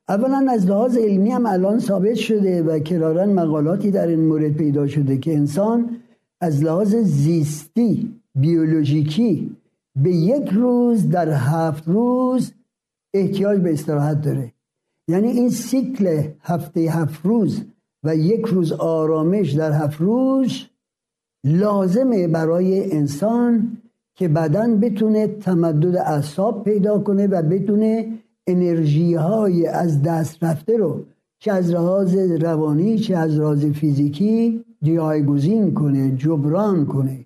اولا 0.09 0.47
از 0.49 0.65
لحاظ 0.65 0.97
علمی 0.97 1.31
هم 1.31 1.45
الان 1.45 1.79
ثابت 1.79 2.15
شده 2.15 2.63
و 2.63 2.79
کرارن 2.79 3.33
مقالاتی 3.33 3.91
در 3.91 4.07
این 4.07 4.25
مورد 4.25 4.53
پیدا 4.53 4.87
شده 4.87 5.17
که 5.17 5.33
انسان 5.33 5.97
از 6.41 6.63
لحاظ 6.63 6.95
زیستی 6.95 8.21
بیولوژیکی 8.35 9.55
به 9.95 10.11
یک 10.11 10.49
روز 10.49 11.09
در 11.09 11.29
هفت 11.29 11.87
روز 11.87 12.51
احتیاج 13.13 13.59
به 13.59 13.73
استراحت 13.73 14.21
داره. 14.21 14.53
یعنی 15.07 15.27
این 15.27 15.49
سیکل 15.49 16.23
هفته 16.41 16.79
هفت 16.79 17.25
روز 17.25 17.63
و 18.03 18.15
یک 18.15 18.45
روز 18.45 18.71
آرامش 18.71 19.51
در 19.51 19.71
هفت 19.71 20.01
روز 20.01 20.63
لازمه 21.43 22.27
برای 22.27 22.91
انسان 22.91 23.77
که 24.15 24.27
بدن 24.27 24.79
بتونه 24.79 25.27
تمدد 25.27 25.95
اعصاب 25.95 26.63
پیدا 26.63 26.99
کنه 26.99 27.27
و 27.27 27.41
بتونه 27.41 28.13
انرژی 28.47 29.13
های 29.13 29.67
از 29.67 30.01
دست 30.01 30.43
رفته 30.43 30.77
رو 30.77 31.05
چه 31.39 31.51
از 31.51 31.69
لحاظ 31.69 32.15
روانی 32.15 32.99
چه 32.99 33.17
از 33.17 33.39
لحاظ 33.39 33.65
فیزیکی 33.65 34.65
جایگزین 34.83 35.73
کنه 35.73 36.15
جبران 36.15 36.85
کنه. 36.85 37.25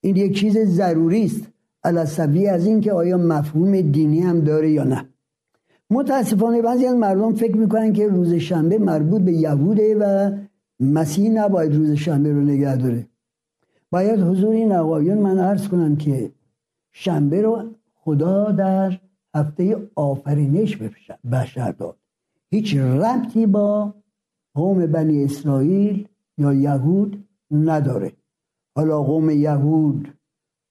این 0.00 0.16
یک 0.16 0.38
چیز 0.38 0.58
ضروری 0.58 1.24
است. 1.24 1.42
علصبی 1.84 2.46
از 2.46 2.66
اینکه 2.66 2.92
آیا 2.92 3.18
مفهوم 3.18 3.80
دینی 3.80 4.20
هم 4.20 4.40
داره 4.40 4.70
یا 4.70 4.84
نه. 4.84 5.08
متاسفانه 5.92 6.62
بعضی 6.62 6.86
از 6.86 6.94
مردم 6.94 7.34
فکر 7.34 7.56
می‌کنن 7.56 7.92
که 7.92 8.08
روز 8.08 8.34
شنبه 8.34 8.78
مربوط 8.78 9.22
به 9.22 9.32
یهوده 9.32 9.94
و 9.94 10.32
مسیح 10.80 11.30
نباید 11.30 11.74
روز 11.74 11.90
شنبه 11.92 12.32
رو 12.32 12.40
نگه 12.40 12.76
داره. 12.76 13.06
باید 13.90 14.20
حضور 14.20 14.54
این 14.54 14.72
آقایون 14.72 15.18
من 15.18 15.38
عرض 15.38 15.68
کنم 15.68 15.96
که 15.96 16.32
شنبه 16.92 17.42
رو 17.42 17.62
خدا 17.94 18.52
در 18.52 19.00
هفته 19.34 19.90
آفرینش 19.94 20.76
به 20.76 20.90
بشر 21.32 21.72
داد. 21.72 21.96
هیچ 22.50 22.76
ربطی 22.76 23.46
با 23.46 23.94
قوم 24.54 24.86
بنی 24.86 25.24
اسرائیل 25.24 26.08
یا 26.38 26.52
یهود 26.52 27.24
نداره. 27.50 28.12
حالا 28.76 29.02
قوم 29.02 29.30
یهود 29.30 30.08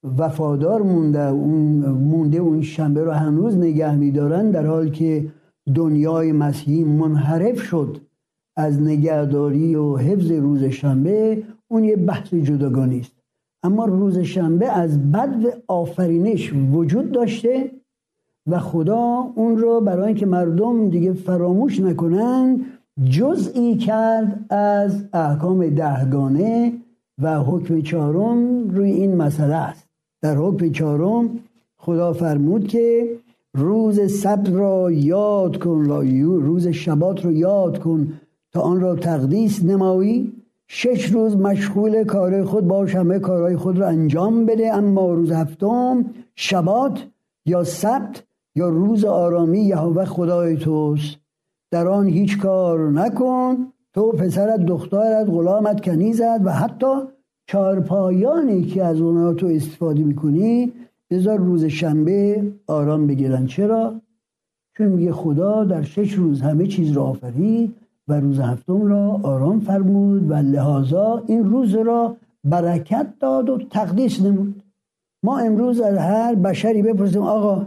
وفادار 0.03 0.81
مونده 0.81 1.27
اون 1.27 1.86
مونده 1.89 2.38
اون 2.38 2.62
شنبه 2.62 3.03
رو 3.03 3.12
هنوز 3.12 3.58
نگه 3.58 3.96
میدارن 3.96 4.51
در 4.51 4.65
حال 4.65 4.89
که 4.89 5.25
دنیای 5.75 6.31
مسیحی 6.31 6.84
منحرف 6.84 7.62
شد 7.62 7.98
از 8.58 8.81
نگهداری 8.81 9.75
و 9.75 9.98
حفظ 9.98 10.31
روز 10.31 10.63
شنبه 10.63 11.43
اون 11.67 11.84
یه 11.84 11.96
بحث 11.96 12.34
جداگانی 12.34 13.00
است. 13.00 13.12
اما 13.63 13.86
روز 13.86 14.20
شنبه 14.20 14.67
از 14.72 15.12
بد 15.12 15.62
آفرینش 15.67 16.53
وجود 16.72 17.12
داشته 17.12 17.72
و 18.48 18.60
خدا 18.60 19.31
اون 19.36 19.58
رو 19.58 19.81
برای 19.81 20.08
اینکه 20.08 20.25
مردم 20.25 20.89
دیگه 20.89 21.13
فراموش 21.13 21.79
نکنن 21.79 22.65
جزئی 23.10 23.77
کرد 23.77 24.46
از 24.50 25.05
احکام 25.13 25.70
دهگانه 25.70 26.74
و 27.22 27.39
حکم 27.39 27.81
چهارم 27.81 28.70
روی 28.70 28.91
این 28.91 29.15
مسئله 29.15 29.55
است. 29.55 29.90
در 30.22 30.36
حکم 30.36 30.72
چهارم 30.72 31.40
خدا 31.78 32.13
فرمود 32.13 32.68
که 32.68 33.16
روز 33.54 34.22
سبت 34.22 34.50
را 34.50 34.92
یاد 34.92 35.58
کن 35.58 35.86
روز 36.22 36.68
شبات 36.68 37.25
رو 37.25 37.32
یاد 37.32 37.80
کن 37.80 38.13
تا 38.51 38.62
آن 38.62 38.80
را 38.80 38.96
تقدیس 38.96 39.63
نمایی. 39.63 40.34
شش 40.68 41.06
روز 41.06 41.38
مشغول 41.38 42.04
کار 42.04 42.44
خود 42.44 42.68
باش 42.68 42.96
همه 42.96 43.20
کارهای 43.20 43.58
خود 43.58 43.78
را 43.78 43.88
انجام 43.88 44.46
بده. 44.46 44.74
اما 44.74 45.13
روز 45.13 45.32
هفتم 45.32 46.06
شبات 46.36 47.08
یا 47.46 47.63
سبت 47.63 48.24
یا 48.56 48.70
روز 48.70 49.06
آرامی 49.06 49.60
یهوه 49.60 50.06
خدای 50.06 50.58
توست. 50.58 51.18
در 51.72 51.88
آن 51.88 52.08
هیچ 52.08 52.40
کار 52.40 52.92
نکن. 52.92 53.58
تو 53.94 54.12
پسرت 54.12 54.60
دخترت 54.60 55.28
غلامت 55.30 55.82
کنیزت 55.82 56.42
و 56.46 56.51
حتی 56.51 56.96
چارپایانی 57.51 58.63
که 58.63 58.84
از 58.84 59.01
اونها 59.01 59.34
تو 59.34 59.48
استفاده 59.48 60.03
می‌کنی 60.03 60.72
بذار 61.10 61.38
روز 61.38 61.65
شنبه 61.65 62.43
آرام 62.67 63.08
بگیرن. 63.08 63.46
چرا؟ 63.46 64.01
چون 64.77 64.88
میگه 64.88 65.12
خدا 65.12 65.63
در 65.63 65.81
شش 65.81 66.13
روز 66.13 66.41
همه 66.41 66.67
چیز 66.67 66.91
را 66.91 67.03
آفرید 67.03 67.75
و 68.08 68.20
روز 68.20 68.39
هفتم 68.39 68.86
را 68.86 69.20
آرام 69.24 69.60
فرمود 69.60 70.31
و 70.31 70.34
لحاظا 70.34 71.24
این 71.27 71.43
روز 71.43 71.75
را 71.75 72.15
برکت 72.43 73.08
داد 73.20 73.50
و 73.50 73.58
تقدیس 73.58 74.22
نمود. 74.22 74.63
ما 75.24 75.39
امروز 75.39 75.81
از 75.81 75.98
هر 75.98 76.36
بشری 76.36 76.81
بپرسیم 76.81 77.22
آقا 77.22 77.65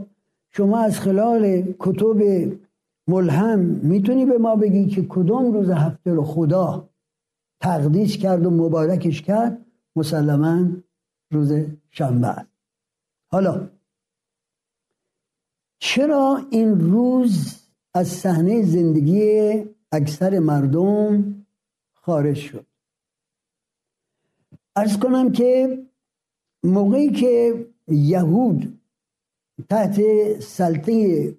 شما 0.50 0.78
از 0.78 1.00
خلال 1.00 1.62
کتب 1.78 2.52
ملهم 3.08 3.58
می‌تونی 3.60 4.26
به 4.26 4.38
ما 4.38 4.56
بگی 4.56 4.86
که 4.86 5.02
کدوم 5.08 5.52
روز 5.52 5.70
هفته 5.70 6.14
رو 6.14 6.22
خدا 6.22 6.88
تقدیس 7.60 8.16
کرد 8.16 8.46
و 8.46 8.50
مبارکش 8.50 9.22
کرد؟ 9.22 9.63
مسلما 9.96 10.68
روز 11.30 11.52
شنبه. 11.90 12.46
حالا 13.30 13.70
چرا 15.78 16.46
این 16.50 16.80
روز 16.80 17.60
از 17.94 18.08
صحنه 18.08 18.62
زندگی 18.62 19.64
اکثر 19.92 20.38
مردم 20.38 21.44
خارج 21.92 22.36
شد؟ 22.36 22.66
ارز 24.76 24.98
کنم 24.98 25.32
که 25.32 25.78
موقعی 26.62 27.10
که 27.10 27.66
یهود 27.88 28.80
تحت 29.68 30.00
سلطه 30.40 31.34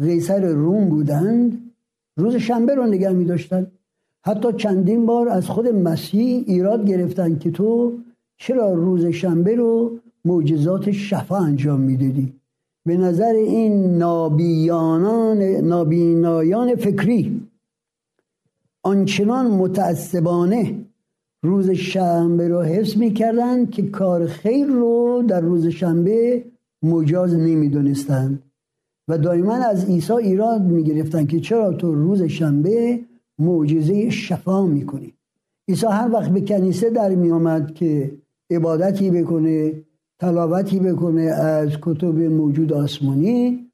قیصر 0.00 0.46
روم 0.46 0.88
بودند 0.88 1.74
روز 2.16 2.36
شنبه 2.36 2.74
رو 2.74 2.86
نگه 2.86 3.10
می 3.10 3.24
داشتن 3.24 3.72
حتی 4.26 4.52
چندین 4.52 5.06
بار 5.06 5.28
از 5.28 5.46
خود 5.46 5.68
مسیح 5.68 6.44
ایراد 6.46 6.86
گرفتن 6.86 7.38
که 7.38 7.50
تو 7.50 7.92
چرا 8.36 8.74
روز 8.74 9.06
شنبه 9.06 9.54
رو 9.56 9.98
معجزات 10.24 10.90
شفا 10.90 11.36
انجام 11.36 11.80
می‌دادی؟ 11.80 12.32
به 12.86 12.96
نظر 12.96 13.32
این 13.32 13.98
نابیانان 13.98 15.42
نابینایان 15.42 16.74
فکری 16.74 17.42
آنچنان 18.82 19.46
متعصبانه 19.46 20.74
روز 21.42 21.70
شنبه 21.70 22.48
رو 22.48 22.62
حفظ 22.62 22.96
می‌کردند 22.96 23.70
که 23.70 23.82
کار 23.82 24.26
خیر 24.26 24.66
رو 24.66 25.24
در 25.28 25.40
روز 25.40 25.66
شنبه 25.66 26.44
مجاز 26.82 27.34
نمی‌دونستند 27.34 28.42
و 29.08 29.18
دائما 29.18 29.54
از 29.54 29.84
عیسی 29.84 30.12
ایراد 30.12 30.62
می‌گرفتند 30.62 31.28
که 31.28 31.40
چرا 31.40 31.72
تو 31.72 31.94
روز 31.94 32.22
شنبه 32.22 33.00
معجزه 33.38 34.10
شفا 34.10 34.66
می‌کنی. 34.66 35.14
عیسی 35.68 35.86
هر 35.86 36.10
وقت 36.12 36.30
به 36.30 36.40
کنیسه 36.40 36.90
در 36.90 37.14
میآمد 37.14 37.74
که 37.74 38.12
عبادتی 38.50 39.10
بکنه 39.10 39.82
تلاوتی 40.18 40.80
بکنه 40.80 41.22
از 41.22 41.68
کتب 41.82 42.18
موجود 42.18 42.72
آسمانی 42.72 43.70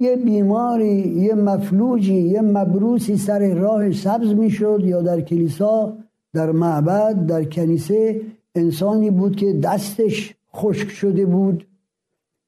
یه 0.00 0.16
بیماری 0.16 1.08
یه 1.08 1.34
مفلوجی 1.34 2.14
یه 2.14 2.40
مبروسی 2.40 3.16
سر 3.16 3.54
راه 3.54 3.92
سبز 3.92 4.34
می‌شد 4.34 4.80
یا 4.84 5.02
در 5.02 5.20
کلیسا 5.20 5.96
در 6.32 6.52
معبد 6.52 7.26
در 7.26 7.44
کنیسه 7.44 8.20
انسانی 8.54 9.10
بود 9.10 9.36
که 9.36 9.52
دستش 9.52 10.34
خشک 10.54 10.88
شده 10.88 11.26
بود. 11.26 11.66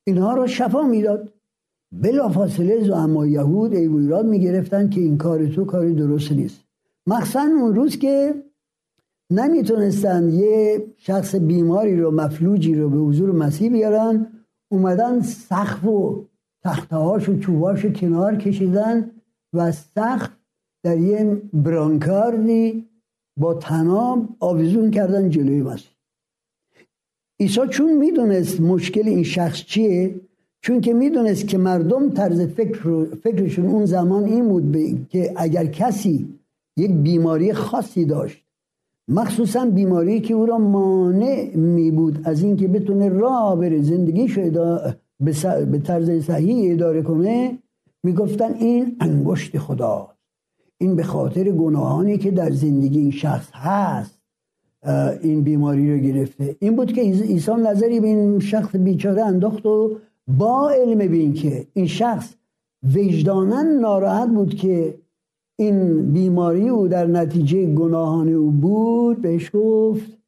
اینها 0.07 0.35
را 0.35 0.47
شفا 0.47 0.83
می‌داد. 0.83 1.33
بلا 1.93 2.29
فاصله 2.29 2.97
اما 2.97 3.27
یهود 3.27 3.75
ای 3.75 3.87
ایراد 3.87 4.27
می‌گرفتن 4.27 4.89
که 4.89 5.01
این 5.01 5.19
کار 5.19 5.47
تو 5.47 5.65
کاری 5.65 5.95
درست 5.95 6.33
نیست. 6.33 6.61
مخصوصا 7.07 7.41
اون 7.41 7.75
روز 7.75 7.99
که 7.99 8.35
نمی‌تونستن 9.31 10.29
یه 10.29 10.85
شخص 10.97 11.35
بیماری 11.35 11.97
رو 11.97 12.11
مفلوجی 12.11 12.75
رو 12.75 12.91
به 12.91 12.99
حضور 12.99 13.33
مسیح 13.33 13.73
بیارن 13.73 14.27
اومدن 14.69 15.21
سقف 15.21 15.85
و 15.85 16.25
تختهاش 16.65 17.29
و 17.29 17.39
چوباش 17.39 17.87
کنار 17.87 18.37
کشیدن 18.37 19.11
و 19.53 19.73
سقف 19.73 20.31
در 20.83 20.99
یه 20.99 21.43
برانکاردی 21.53 22.89
با 23.37 23.55
تناب 23.55 24.29
آویزون 24.41 24.91
کردن 24.91 25.31
جلوی 25.31 25.63
مسیح. 25.63 25.91
عیسی 27.41 27.61
چون 27.71 27.97
می‌دونست 27.97 28.61
مشکل 28.61 29.09
این 29.09 29.23
شخص 29.23 29.59
چیه 29.59 30.21
چون 30.63 30.81
که 30.81 30.93
می‌دونست 30.93 31.49
که 31.49 31.59
مردم 31.59 32.11
طرز 32.11 32.41
فکر 32.41 33.05
فکرشون 33.05 33.67
اون 33.67 33.85
زمان 33.85 34.25
این 34.25 34.49
بود 34.49 34.77
که 35.09 35.33
اگر 35.37 35.67
کسی 35.67 36.29
یک 36.77 36.93
بیماری 36.93 37.53
خاصی 37.53 38.05
داشت 38.05 38.45
مخصوصا 39.09 39.65
بیماری 39.65 40.21
که 40.21 40.35
او 40.35 40.47
را 40.47 40.59
مانع 40.59 41.57
می 41.57 41.91
بود 41.91 42.21
از 42.25 42.43
اینکه 42.43 42.69
بتونه 42.69 43.09
راه 43.09 43.57
بره 43.57 43.83
زندگیش 43.83 44.39
به 45.71 45.79
طرز 45.85 46.25
صحیح 46.25 46.73
اداره 46.73 47.03
کنه 47.03 47.59
می‌گفتن 48.05 48.55
این 48.55 48.97
انگشت 49.01 49.59
خدا. 49.59 50.09
این 50.79 50.97
به 50.97 51.03
خاطر 51.03 51.51
گناهانی 51.51 52.19
که 52.19 52.31
در 52.31 52.51
زندگی 52.51 52.99
این 52.99 53.11
شخص 53.11 53.49
هست 53.53 54.21
این 55.23 55.43
بیماری 55.43 55.93
رو 55.93 55.99
گرفته. 55.99 56.57
این 56.61 56.77
بود 56.77 56.93
که 56.93 57.01
عیسی 57.01 57.53
نظری 57.53 58.01
به 58.01 58.07
این 58.07 58.39
شخص 58.41 58.77
بیچاره 58.77 59.25
انداخت 59.25 59.67
و 59.67 59.97
با 60.39 60.71
علم 60.71 60.99
به 60.99 61.33
که 61.33 61.67
این 61.75 61.87
شخص 61.87 62.35
وجدانا 62.95 63.63
ناراحت 63.63 64.29
بود 64.29 64.55
که 64.55 64.95
این 65.57 66.13
بیماری 66.13 66.69
او 66.69 66.89
در 66.89 67.07
نتیجه 67.07 67.75
گناهان 67.75 68.29
او 68.29 68.51
بود 68.51 69.23
بهش 69.23 69.51
گفت 69.55 70.19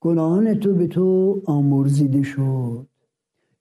گناهان 0.00 0.54
تو 0.54 0.74
به 0.74 0.86
تو 0.86 1.40
آمرزیده 1.44 2.22
شد. 2.22 2.86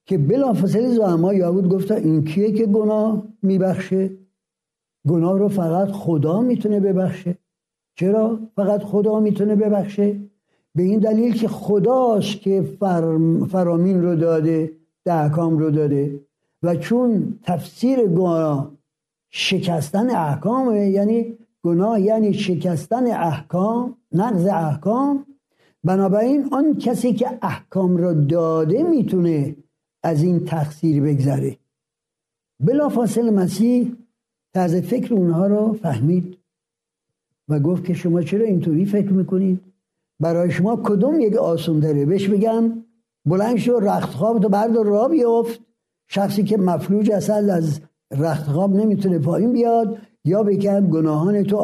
که 0.06 0.18
بلافاصله 0.18 0.90
زعما 0.90 1.34
یهود 1.34 1.70
گفت 1.70 1.92
این 1.92 2.24
کیه 2.24 2.52
که 2.52 2.66
گناه 2.66 3.24
میبخشه؟ 3.42 4.10
گناه 5.08 5.40
رو 5.40 5.48
فقط 5.48 5.92
خدا 5.92 6.42
می‌تونه 6.42 6.80
ببخشه. 6.80 7.38
چرا 7.96 8.40
فقط 8.56 8.84
خدا 8.84 9.20
می‌تونه 9.20 9.56
ببخشه؟ 9.56 10.20
به 10.76 10.84
این 10.84 11.00
دلیل 11.00 11.34
که 11.34 11.48
خداست 11.48 12.40
که 12.42 12.62
فرامین 13.52 14.04
رو 14.04 14.16
داده. 14.16 14.79
احکام 15.10 15.58
رو 15.58 15.72
داده 15.72 16.20
و 16.64 16.76
چون 16.76 17.40
تفسیر 17.44 18.08
گناه 18.08 18.72
شکستن 19.30 20.10
احکام 20.10 20.76
یعنی 20.76 21.38
گناه 21.64 22.02
یعنی 22.02 22.34
شکستن 22.34 23.08
احکام 23.08 23.98
نقض 24.12 24.46
احکام 24.46 25.26
بنابراین 25.84 26.50
آن 26.52 26.78
کسی 26.78 27.14
که 27.14 27.40
احکام 27.42 27.98
را 27.98 28.14
داده 28.14 28.84
می‌تونه 28.84 29.56
از 30.04 30.24
این 30.24 30.46
تقصیر 30.46 31.04
بگذره. 31.04 31.58
بلافاصله 32.60 33.32
مسیح 33.32 33.96
طرز 34.54 34.76
فکر 34.76 35.14
اونها 35.14 35.48
را 35.48 35.74
فهمید 35.74 36.38
و 37.48 37.60
گفت 37.60 37.86
که 37.86 37.94
شما 37.94 38.22
چرا 38.22 38.46
اینطوری 38.46 38.86
فکر 38.86 39.14
می‌کنید؟ 39.14 39.62
برای 40.20 40.52
شما 40.52 40.76
کدوم 40.76 41.20
یک 41.20 41.36
آسون 41.36 41.80
داره؟ 41.80 42.06
بهش 42.06 42.28
بگم 42.28 42.84
بلند 43.30 43.58
شو 43.58 43.80
رختخواب 43.80 44.40
تو 44.40 44.50
بردار 44.50 44.86
را 44.86 45.08
بیافت. 45.08 45.60
شخصی 46.08 46.44
که 46.44 46.58
مفلوج 46.58 47.12
اصل 47.12 47.50
از 47.50 47.82
رختخواب 48.12 48.76
نمی‌تونه 48.76 49.20
پایین 49.20 49.54
بیاد 49.54 49.98
یا 50.26 50.44
بگم 50.44 50.88
گناهان 50.88 51.44
تو 51.44 51.58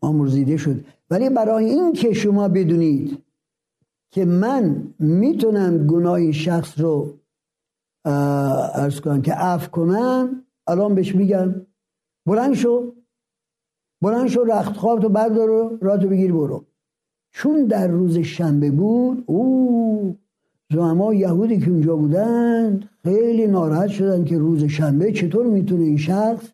آمرزیده 0.00 0.56
شد. 0.56 0.84
ولی 1.10 1.30
برای 1.30 1.64
این 1.64 1.92
که 1.92 2.12
شما 2.12 2.48
بدونید 2.48 3.18
که 4.10 4.24
من 4.24 4.94
می‌تونم 4.98 5.86
گناه 5.86 6.12
این 6.12 6.32
شخص 6.32 6.80
رو 6.80 7.14
ارز 8.74 9.00
کنم 9.00 9.22
که 9.22 9.32
عفو 9.32 9.70
کنم 9.70 10.42
الان 10.66 10.94
بهش 10.94 11.14
میگم. 11.14 11.54
بلند 12.26 12.54
شو. 12.54 12.92
بلند 14.02 14.28
شو 14.28 14.44
رخت 14.44 14.76
خواب 14.76 15.00
تو 15.00 15.08
بردار 15.08 15.50
و 15.50 15.78
راتو 15.82 16.08
بگیر 16.08 16.32
برو. 16.32 16.64
چون 17.32 17.64
در 17.64 17.88
روز 17.88 18.18
شنبه 18.18 18.70
بود 18.70 19.24
او 19.26 20.16
زعما 20.72 21.14
یهودی 21.14 21.58
که 21.60 21.70
اونجا 21.70 21.96
بودند 21.96 22.88
خیلی 23.04 23.46
ناراحت 23.46 23.88
شدن 23.88 24.24
که 24.24 24.38
روز 24.38 24.64
شنبه 24.64 25.12
چطور 25.12 25.46
می‌تونه 25.46 25.84
این 25.84 25.96
شخص 25.96 26.46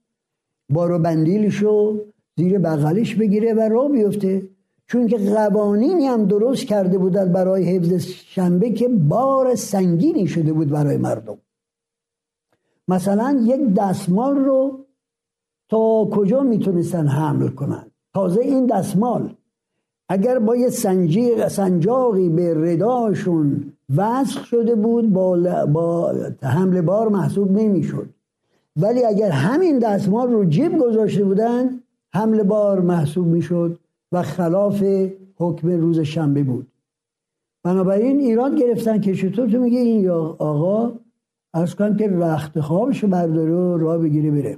بارو 0.72 0.98
بندیلشو 0.98 2.01
زیر 2.37 2.59
بغلش 2.59 3.14
بگیره 3.14 3.55
و 3.55 3.61
راه 3.61 3.88
بیفته؟ 3.88 4.42
چون 4.87 5.07
که 5.07 5.16
قوانینی 5.16 6.07
هم 6.07 6.25
درست 6.25 6.64
کرده 6.64 6.98
بودند 6.98 7.33
برای 7.33 7.64
حفظ 7.64 8.07
شنبه 8.07 8.70
که 8.70 8.88
بار 8.88 9.55
سنگینی 9.55 10.27
شده 10.27 10.53
بود 10.53 10.68
برای 10.68 10.96
مردم. 10.96 11.38
مثلا 12.88 13.40
یک 13.42 13.75
دستمال 13.75 14.37
رو 14.37 14.87
تا 15.68 16.09
کجا 16.12 16.40
می‌تونستن 16.40 17.07
حمل 17.07 17.48
کنن؟ 17.48 17.87
تازه 18.14 18.40
این 18.40 18.66
دستمال 18.66 19.35
اگر 20.09 20.38
با 20.38 20.57
یه 20.57 20.68
سنجاقی 21.48 22.29
به 22.29 22.55
رداشون 22.55 23.72
وصل 23.97 24.41
شده 24.41 24.75
بود 24.75 25.13
با, 25.13 25.37
با 25.67 26.15
حمل 26.43 26.81
بار 26.81 27.09
محسوب 27.09 27.51
نمی‌شد. 27.51 28.09
ولی 28.77 29.05
اگر 29.05 29.31
همین 29.31 29.79
دستمال 29.79 30.33
رو 30.33 30.45
جیب 30.45 30.79
گذاشته 30.79 31.25
بودن 31.25 31.81
حمل 32.15 32.43
بار 32.43 32.81
محسوب 32.81 33.27
می‌شد 33.27 33.79
و 34.13 34.23
خلاف 34.23 34.85
حکم 35.37 35.69
روز 35.69 36.01
شنبه 36.01 36.43
بود. 36.43 36.67
بنابراین 37.65 38.21
ایراد 38.21 38.57
گرفتن 38.57 39.01
که 39.01 39.15
چطور 39.15 39.49
تو 39.49 39.61
میگه 39.61 39.79
این 39.79 40.01
یا 40.01 40.37
آقا؟ 40.39 40.93
از 41.55 41.75
کنم 41.75 41.97
که 41.97 42.09
رخت 42.09 42.61
خوابشو 42.61 43.07
برداره 43.07 43.53
و 43.53 43.79
راه 43.79 43.99
بگیره 43.99 44.31
بره. 44.31 44.57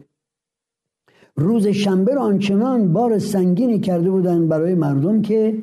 روز 1.36 1.66
شنبه 1.66 2.14
رو 2.14 2.20
آنچنان 2.20 2.92
بار 2.92 3.18
سنگینی 3.18 3.80
کرده 3.80 4.10
بودن 4.10 4.48
برای 4.48 4.74
مردم 4.74 5.22
که 5.22 5.62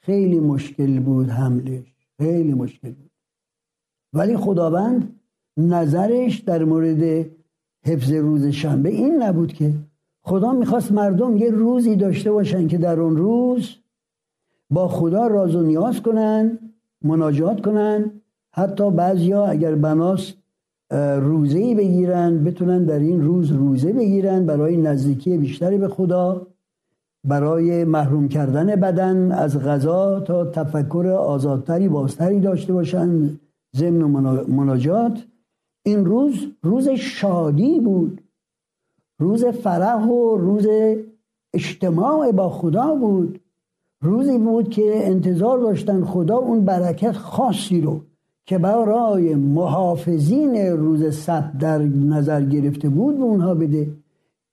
خیلی 0.00 0.40
مشکل 0.40 1.00
بود 1.00 1.28
حملش. 1.28 1.94
خیلی 2.18 2.54
مشکل 2.54 2.88
بود. 2.88 3.07
ولی 4.12 4.36
خداوند 4.36 5.14
نظرش 5.56 6.40
در 6.40 6.64
مورد 6.64 7.26
حفظ 7.84 8.12
روز 8.12 8.46
شنبه 8.46 8.88
این 8.88 9.22
نبود 9.22 9.52
که 9.52 9.72
خدا 10.22 10.52
می‌خواست 10.52 10.92
مردم 10.92 11.36
یه 11.36 11.50
روزی 11.50 11.96
داشته 11.96 12.32
باشن 12.32 12.68
که 12.68 12.78
در 12.78 13.00
اون 13.00 13.16
روز 13.16 13.76
با 14.70 14.88
خدا 14.88 15.26
راز 15.26 15.54
و 15.54 15.62
نیاز 15.62 16.02
کنن 16.02 16.58
مناجات 17.02 17.60
کنن. 17.60 18.10
حتی 18.52 18.90
بعضیا 18.90 19.46
اگر 19.46 19.74
بناست 19.74 20.34
روزه 21.20 21.74
بگیرن 21.74 22.44
بتونن 22.44 22.84
در 22.84 22.98
این 22.98 23.22
روز 23.22 23.50
روزه 23.50 23.92
بگیرن 23.92 24.46
برای 24.46 24.76
نزدیکی 24.76 25.38
بیشتری 25.38 25.78
به 25.78 25.88
خدا 25.88 26.46
برای 27.24 27.84
محروم 27.84 28.28
کردن 28.28 28.66
بدن 28.66 29.32
از 29.32 29.58
غذا 29.58 30.20
تا 30.20 30.44
تفکر 30.44 31.06
آزادتری 31.06 31.88
بازتری 31.88 32.40
داشته 32.40 32.72
باشن. 32.72 33.38
ضمن 33.76 34.04
مناجات 34.48 35.26
این 35.82 36.04
روز 36.04 36.46
روز 36.62 36.88
شادی 36.88 37.80
بود. 37.80 38.20
روز 39.18 39.44
فرح 39.44 40.04
و 40.06 40.36
روز 40.36 40.66
اجتماع 41.54 42.32
با 42.32 42.50
خدا 42.50 42.94
بود. 42.94 43.40
روزی 44.02 44.38
بود 44.38 44.70
که 44.70 45.06
انتظار 45.06 45.58
داشتن 45.58 46.04
خدا 46.04 46.36
اون 46.36 46.64
برکت 46.64 47.12
خاصی 47.12 47.80
رو 47.80 48.00
که 48.46 48.58
برای 48.58 49.34
محافظین 49.34 50.56
روز 50.56 51.14
سبت 51.16 51.58
در 51.58 51.78
نظر 51.78 52.42
گرفته 52.42 52.88
بود 52.88 53.16
به 53.16 53.22
اونها 53.22 53.54
بده. 53.54 53.90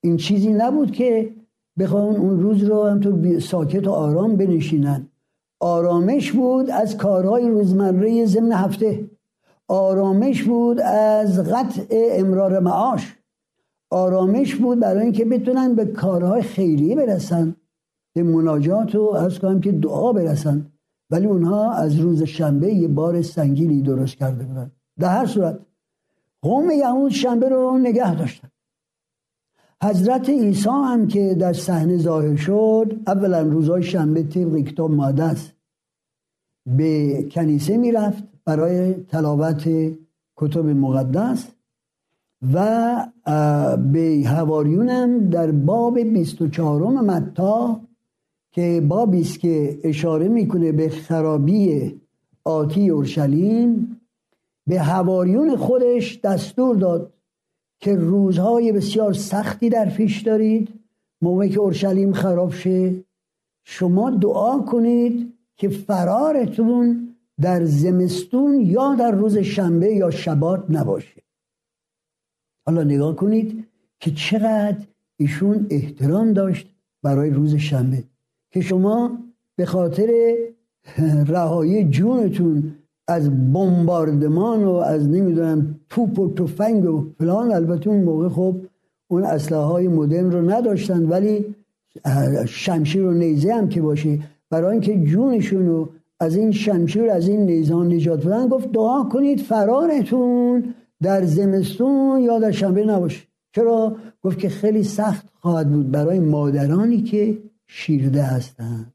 این 0.00 0.16
چیزی 0.16 0.52
نبود 0.52 0.90
که 0.90 1.30
بخوان 1.78 2.16
اون 2.16 2.40
روز 2.40 2.62
رو 2.62 2.84
همطور 2.84 3.38
ساکت 3.38 3.86
و 3.86 3.90
آرام 3.90 4.36
بنشینن. 4.36 5.06
آرامش 5.60 6.32
بود 6.32 6.70
از 6.70 6.96
کارهای 6.96 7.48
روزمره 7.48 8.26
ضمن 8.26 8.52
هفته. 8.52 9.10
آرامش 9.68 10.42
بود 10.42 10.80
از 10.80 11.52
قطع 11.52 11.84
امرار 11.90 12.58
معاش. 12.58 13.16
آرامش 13.90 14.54
بود 14.54 14.80
برای 14.80 15.02
اینکه 15.02 15.24
بتونن 15.24 15.74
به 15.74 15.84
کارهای 15.84 16.42
خیریه 16.42 16.96
برسن 16.96 17.56
به 18.14 18.22
مناجات 18.22 18.94
و 18.94 19.02
از 19.02 19.38
کنم 19.38 19.60
که 19.60 19.72
دعا 19.72 20.12
برسن. 20.12 20.66
ولی 21.10 21.26
اونها 21.26 21.72
از 21.72 22.00
روز 22.00 22.22
شنبه 22.22 22.74
یه 22.74 22.88
بار 22.88 23.22
سنگینی 23.22 23.82
درست 23.82 24.16
کرده 24.16 24.44
بودن. 24.44 24.70
در 24.98 25.08
هر 25.08 25.26
صورت 25.26 25.58
قوم 26.42 26.70
یهود 26.70 27.10
شنبه 27.10 27.48
رو 27.48 27.78
نگه 27.78 28.14
داشتن. 28.14 28.48
حضرت 29.82 30.28
عیسی 30.28 30.68
هم 30.68 31.06
که 31.06 31.34
در 31.34 31.52
صحنه 31.52 31.96
ظاهر 31.96 32.36
شد 32.36 33.00
اولا 33.06 33.40
روزای 33.42 33.82
شنبه 33.82 34.22
طبق 34.22 34.56
کتاب 34.56 34.90
مادس 34.90 35.50
به 36.66 37.22
کنیسه 37.30 37.76
می‌رفت 37.76 38.24
برای 38.44 38.94
تلاوت 38.94 39.68
کتب 40.36 40.66
مقدس 40.66 41.46
و 42.54 42.96
به 43.92 44.22
هواریونم 44.26 45.30
در 45.30 45.50
باب 45.50 45.98
24 45.98 46.82
متا 46.82 47.80
که 48.52 48.82
بابی 48.88 49.20
است 49.20 49.40
که 49.40 49.78
اشاره 49.84 50.28
می‌کنه 50.28 50.72
به 50.72 50.88
خرابی 50.88 51.94
آتی 52.44 52.90
اورشلیم 52.90 54.00
به 54.66 54.80
هواریون 54.80 55.56
خودش 55.56 56.20
دستور 56.20 56.76
داد 56.76 57.12
که 57.78 57.96
روزهای 57.96 58.72
بسیار 58.72 59.12
سختی 59.12 59.68
در 59.68 59.90
پیش 59.90 60.22
دارید. 60.22 60.68
موقعی 61.22 61.48
که 61.48 61.60
اورشلیم 61.60 62.12
خراب 62.12 62.52
شه 62.52 63.04
شما 63.64 64.10
دعا 64.10 64.58
کنید 64.58 65.32
که 65.56 65.68
فرارتون 65.68 67.14
در 67.40 67.64
زمستون 67.64 68.60
یا 68.60 68.94
در 68.94 69.10
روز 69.10 69.38
شنبه 69.38 69.94
یا 69.94 70.10
شبات 70.10 70.64
نباشه. 70.68 71.22
حالا 72.66 72.84
نگاه 72.84 73.16
کنید 73.16 73.66
که 74.00 74.10
چقدر 74.10 74.86
ایشون 75.16 75.66
احترام 75.70 76.32
داشت 76.32 76.74
برای 77.02 77.30
روز 77.30 77.54
شنبه 77.54 78.04
که 78.50 78.60
شما 78.60 79.18
به 79.56 79.66
خاطر 79.66 80.36
رهایی 81.26 81.84
جونتون 81.84 82.74
از 83.08 83.52
بمباردمان 83.52 84.64
و 84.64 84.72
از 84.72 85.08
نمی‌دونم 85.08 85.80
توپ 85.88 86.18
و 86.18 86.34
تفنگ 86.34 86.84
و 86.84 87.06
فلان. 87.18 87.52
البته 87.52 87.90
اون 87.90 88.02
موقع 88.02 88.28
خب 88.28 88.56
اون 89.08 89.24
اسلحه 89.24 89.60
های 89.60 89.88
مدرن 89.88 90.30
رو 90.30 90.50
نداشتن 90.50 91.08
ولی 91.08 91.54
شمشیر 92.46 93.02
و 93.02 93.12
نیزه 93.12 93.54
هم 93.54 93.68
که 93.68 93.82
باشه. 93.82 94.18
برای 94.50 94.72
اینکه 94.72 95.04
جونشون 95.04 95.66
رو 95.66 95.88
از 96.20 96.36
این 96.36 96.52
شمشیر 96.52 97.10
از 97.10 97.28
این 97.28 97.46
نیزان 97.46 97.92
نجات 97.92 98.26
بدن 98.26 98.48
گفت 98.48 98.72
دعا 98.72 99.04
کنید 99.04 99.40
فرارتون 99.40 100.74
در 101.02 101.24
زمستون 101.24 102.20
یا 102.20 102.38
در 102.38 102.50
شنبه 102.50 102.84
نباشه. 102.84 103.26
چرا؟ 103.54 103.96
گفت 104.22 104.38
که 104.38 104.48
خیلی 104.48 104.82
سخت 104.82 105.26
خواهد 105.40 105.72
بود 105.72 105.90
برای 105.90 106.20
مادرانی 106.20 107.02
که 107.02 107.38
شیرده 107.66 108.22
هستند. 108.22 108.94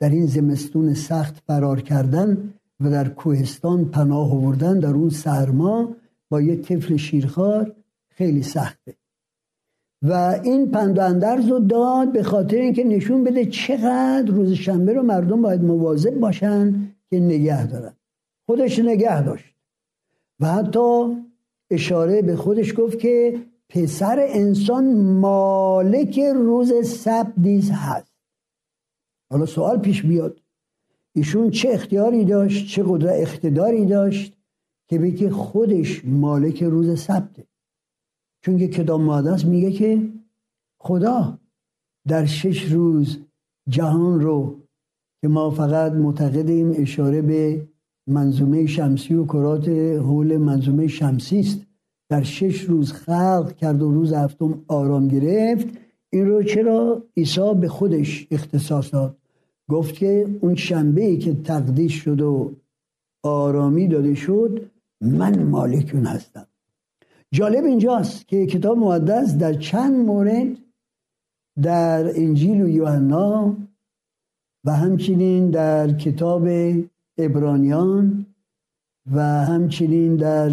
در 0.00 0.10
این 0.10 0.26
زمستون 0.26 0.94
سخت 0.94 1.42
فرار 1.46 1.80
کردن 1.80 2.54
و 2.80 2.90
در 2.90 3.08
کوهستان 3.08 3.84
پناه 3.84 4.32
آوردن 4.32 4.78
در 4.78 4.90
اون 4.90 5.10
سرما 5.10 5.96
با 6.28 6.40
یه 6.40 6.56
طفل 6.56 6.96
شیرخوار 6.96 7.76
خیلی 8.08 8.42
سخته. 8.42 8.96
و 10.02 10.40
این 10.44 10.70
پند 10.70 10.98
و 10.98 11.02
اندرز 11.02 11.48
رو 11.48 11.58
داد 11.58 12.12
به 12.12 12.22
خاطر 12.22 12.56
اینکه 12.56 12.84
نشون 12.84 13.24
بده 13.24 13.46
چقدر 13.46 14.26
روز 14.26 14.52
شنبه 14.52 14.92
رو 14.92 15.02
مردم 15.02 15.42
باید 15.42 15.62
مواظب 15.62 16.14
باشن 16.14 16.92
که 17.10 17.20
نگه 17.20 17.66
دارن. 17.66 17.96
خودش 18.46 18.78
نگه 18.78 19.22
داشت. 19.22 19.54
و 20.40 20.52
حتی 20.52 21.16
اشاره 21.70 22.22
به 22.22 22.36
خودش 22.36 22.74
گفت 22.76 22.98
که 22.98 23.40
پسر 23.68 24.26
انسان 24.28 24.94
مالک 25.00 26.18
روز 26.18 26.86
سبت 26.88 27.32
نیز 27.36 27.70
هست. 27.70 28.12
حالا 29.30 29.46
سوال 29.46 29.78
پیش 29.78 30.02
بیاد. 30.02 30.40
ایشون 31.16 31.50
چه 31.50 31.68
اختیاری 31.72 32.24
داشت 32.24 32.66
چه 32.66 32.84
قدرت 32.86 33.14
اقتداری 33.14 33.86
داشت 33.86 34.36
که 34.88 34.98
بگه 34.98 35.30
خودش 35.30 36.04
مالک 36.04 36.62
روز 36.62 37.00
سبته. 37.00 37.46
چون 38.42 38.58
که 38.58 38.68
کتاب 38.68 39.00
مقدس 39.00 39.44
میگه 39.44 39.72
که 39.72 40.08
خدا 40.78 41.38
در 42.08 42.26
شش 42.26 42.72
روز 42.72 43.18
جهان 43.68 44.20
رو 44.20 44.60
که 45.20 45.28
ما 45.28 45.50
فقط 45.50 45.92
معتقدیم 45.92 46.72
اشاره 46.76 47.22
به 47.22 47.68
منظومه 48.06 48.66
شمسی 48.66 49.14
و 49.14 49.24
کرات 49.24 49.68
حول 49.98 50.36
منظومه 50.36 50.86
شمسی 50.86 51.40
است. 51.40 51.66
در 52.08 52.22
شش 52.22 52.60
روز 52.60 52.92
خلق 52.92 53.56
کرد 53.56 53.82
و 53.82 53.90
روز 53.90 54.12
هفتم 54.12 54.64
آرام 54.68 55.08
گرفت. 55.08 55.66
این 56.10 56.26
رو 56.26 56.42
چرا 56.42 57.02
عیسی 57.16 57.54
به 57.60 57.68
خودش 57.68 58.26
اختصاص 58.30 58.94
داد؟ 58.94 59.16
گفت 59.70 59.94
که 59.94 60.38
اون 60.40 60.54
شنبه 60.54 61.04
ای 61.04 61.18
که 61.18 61.34
تقدیس 61.34 61.92
شد 61.92 62.20
و 62.20 62.54
آرامی 63.22 63.88
داده 63.88 64.14
شد 64.14 64.70
من 65.00 65.42
مالک 65.42 65.90
اون 65.94 66.06
هستم. 66.06 66.46
جالب 67.32 67.64
اینجاست 67.64 68.28
که 68.28 68.46
کتاب 68.46 68.78
مقدس 68.78 69.38
در 69.38 69.54
چند 69.54 70.06
مورد 70.06 70.56
در 71.62 72.20
انجیل 72.20 72.60
و 72.62 72.68
یوحنا 72.68 73.56
و 74.64 74.70
همچنین 74.70 75.50
در 75.50 75.92
کتاب 75.92 76.48
ابرانیان 77.18 78.26
و 79.12 79.20
همچنین 79.22 80.16
در 80.16 80.50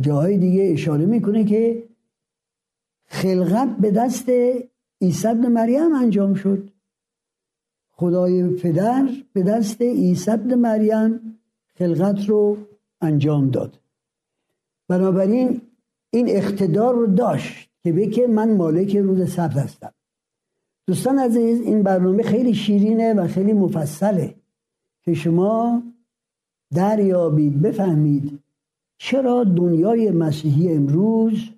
جاهای 0.00 0.38
دیگه 0.38 0.70
اشاره 0.72 1.06
می‌کنه 1.06 1.44
که 1.44 1.82
خلقت 3.06 3.76
به 3.80 3.90
دست 3.90 4.28
عیسی 5.00 5.28
ابن 5.28 5.46
مریم 5.46 5.94
انجام 5.94 6.34
شد. 6.34 6.70
خدای 8.00 8.48
پدر 8.48 9.08
به 9.32 9.42
دست 9.42 9.82
عیسی 9.82 10.36
مریم 10.36 11.38
خلقت 11.74 12.28
رو 12.28 12.56
انجام 13.00 13.50
داد. 13.50 13.80
بنابراین 14.88 15.60
این 16.10 16.28
اقتدار 16.28 16.94
رو 16.94 17.06
داشت 17.06 17.70
که 17.82 17.92
بگه 17.92 18.26
من 18.26 18.56
مالک 18.56 18.96
روز 18.96 19.30
سبت 19.30 19.56
هستم. 19.56 19.92
دوستان 20.86 21.18
عزیز 21.18 21.60
این 21.60 21.82
برنامه 21.82 22.22
خیلی 22.22 22.54
شیرینه 22.54 23.14
و 23.14 23.26
خیلی 23.26 23.52
مفصله 23.52 24.34
که 25.02 25.14
شما 25.14 25.82
دریابید 26.74 27.62
بفهمید 27.62 28.38
چرا 28.98 29.44
دنیای 29.44 30.10
مسیحی 30.10 30.72
امروز 30.72 31.48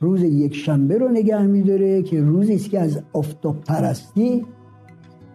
روز 0.00 0.22
یک 0.22 0.54
شنبه 0.54 0.98
رو 0.98 1.08
نگه 1.08 1.42
میداره 1.42 2.02
که 2.02 2.20
روزی 2.20 2.54
است 2.54 2.70
که 2.70 2.80
از 2.80 3.02
آفتاب 3.12 3.60
پرستی 3.60 4.46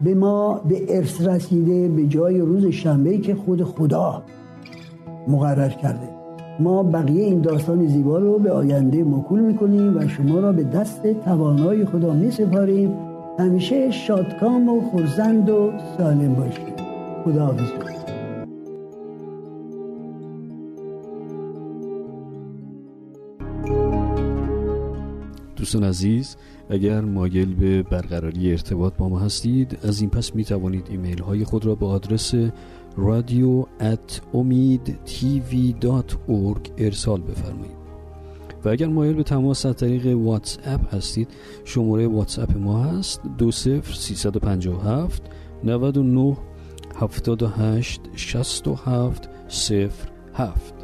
به 0.01 0.15
ما 0.15 0.62
به 0.69 0.97
ارث 0.97 1.21
رسیده 1.21 1.88
به 1.88 2.08
جای 2.08 2.39
روز 2.39 2.65
شنبه 2.65 3.17
که 3.17 3.36
خود 3.36 3.63
خدا 3.63 4.23
مقرر 5.27 5.69
کرده. 5.69 6.10
ما 6.60 6.84
بقیه 6.84 7.23
این 7.23 7.41
داستان 7.41 7.88
زیبا 7.88 8.17
رو 8.17 8.39
به 8.39 8.51
آینده 8.51 9.03
مکول 9.03 9.39
می‌کنیم 9.39 9.97
و 9.97 10.08
شما 10.08 10.39
را 10.39 10.51
به 10.51 10.63
دست 10.63 11.08
توانای 11.08 11.86
خدا 11.86 12.13
میسپاریم. 12.13 12.93
همیشه 13.39 13.91
شادکام 13.91 14.69
و 14.69 14.81
خورزند 14.81 15.49
و 15.49 15.71
سالم 15.97 16.34
باشید. 16.34 16.75
خدا 17.25 17.45
حافظ 17.45 17.94
دوستان 25.65 25.84
عزیز 25.84 26.36
اگر 26.69 27.01
مایل 27.01 27.56
به 27.56 27.84
برقراری 27.84 28.51
ارتباط 28.51 28.93
با 28.93 29.10
ما 29.10 29.19
هستید 29.19 29.78
از 29.84 30.01
این 30.01 30.10
پس 30.10 30.36
می 30.36 30.43
توانید 30.43 30.88
ایمیل 30.89 31.21
های 31.21 31.43
خود 31.43 31.65
را 31.65 31.75
به 31.75 31.86
آدرس 31.86 32.34
رادیو 32.97 33.65
ات 33.80 34.21
امید 34.34 34.99
تیوی 35.06 35.75
دات 35.82 36.17
ارسال 36.78 37.21
بفرمایید. 37.21 37.75
و 38.65 38.69
اگر 38.69 38.88
مایل 38.88 39.13
به 39.13 39.23
تماس 39.23 39.65
از 39.65 39.75
طریق 39.75 40.17
واتس 40.17 40.58
اپ 40.65 40.95
هستید 40.95 41.28
شماره 41.63 42.08
واتس 42.08 42.39
اپ 42.39 42.58
ما 42.58 42.84
هست 42.84 43.21
20357 43.38 45.23
99 45.63 46.38
78 46.95 48.01
67 48.15 49.30
07 50.34 50.75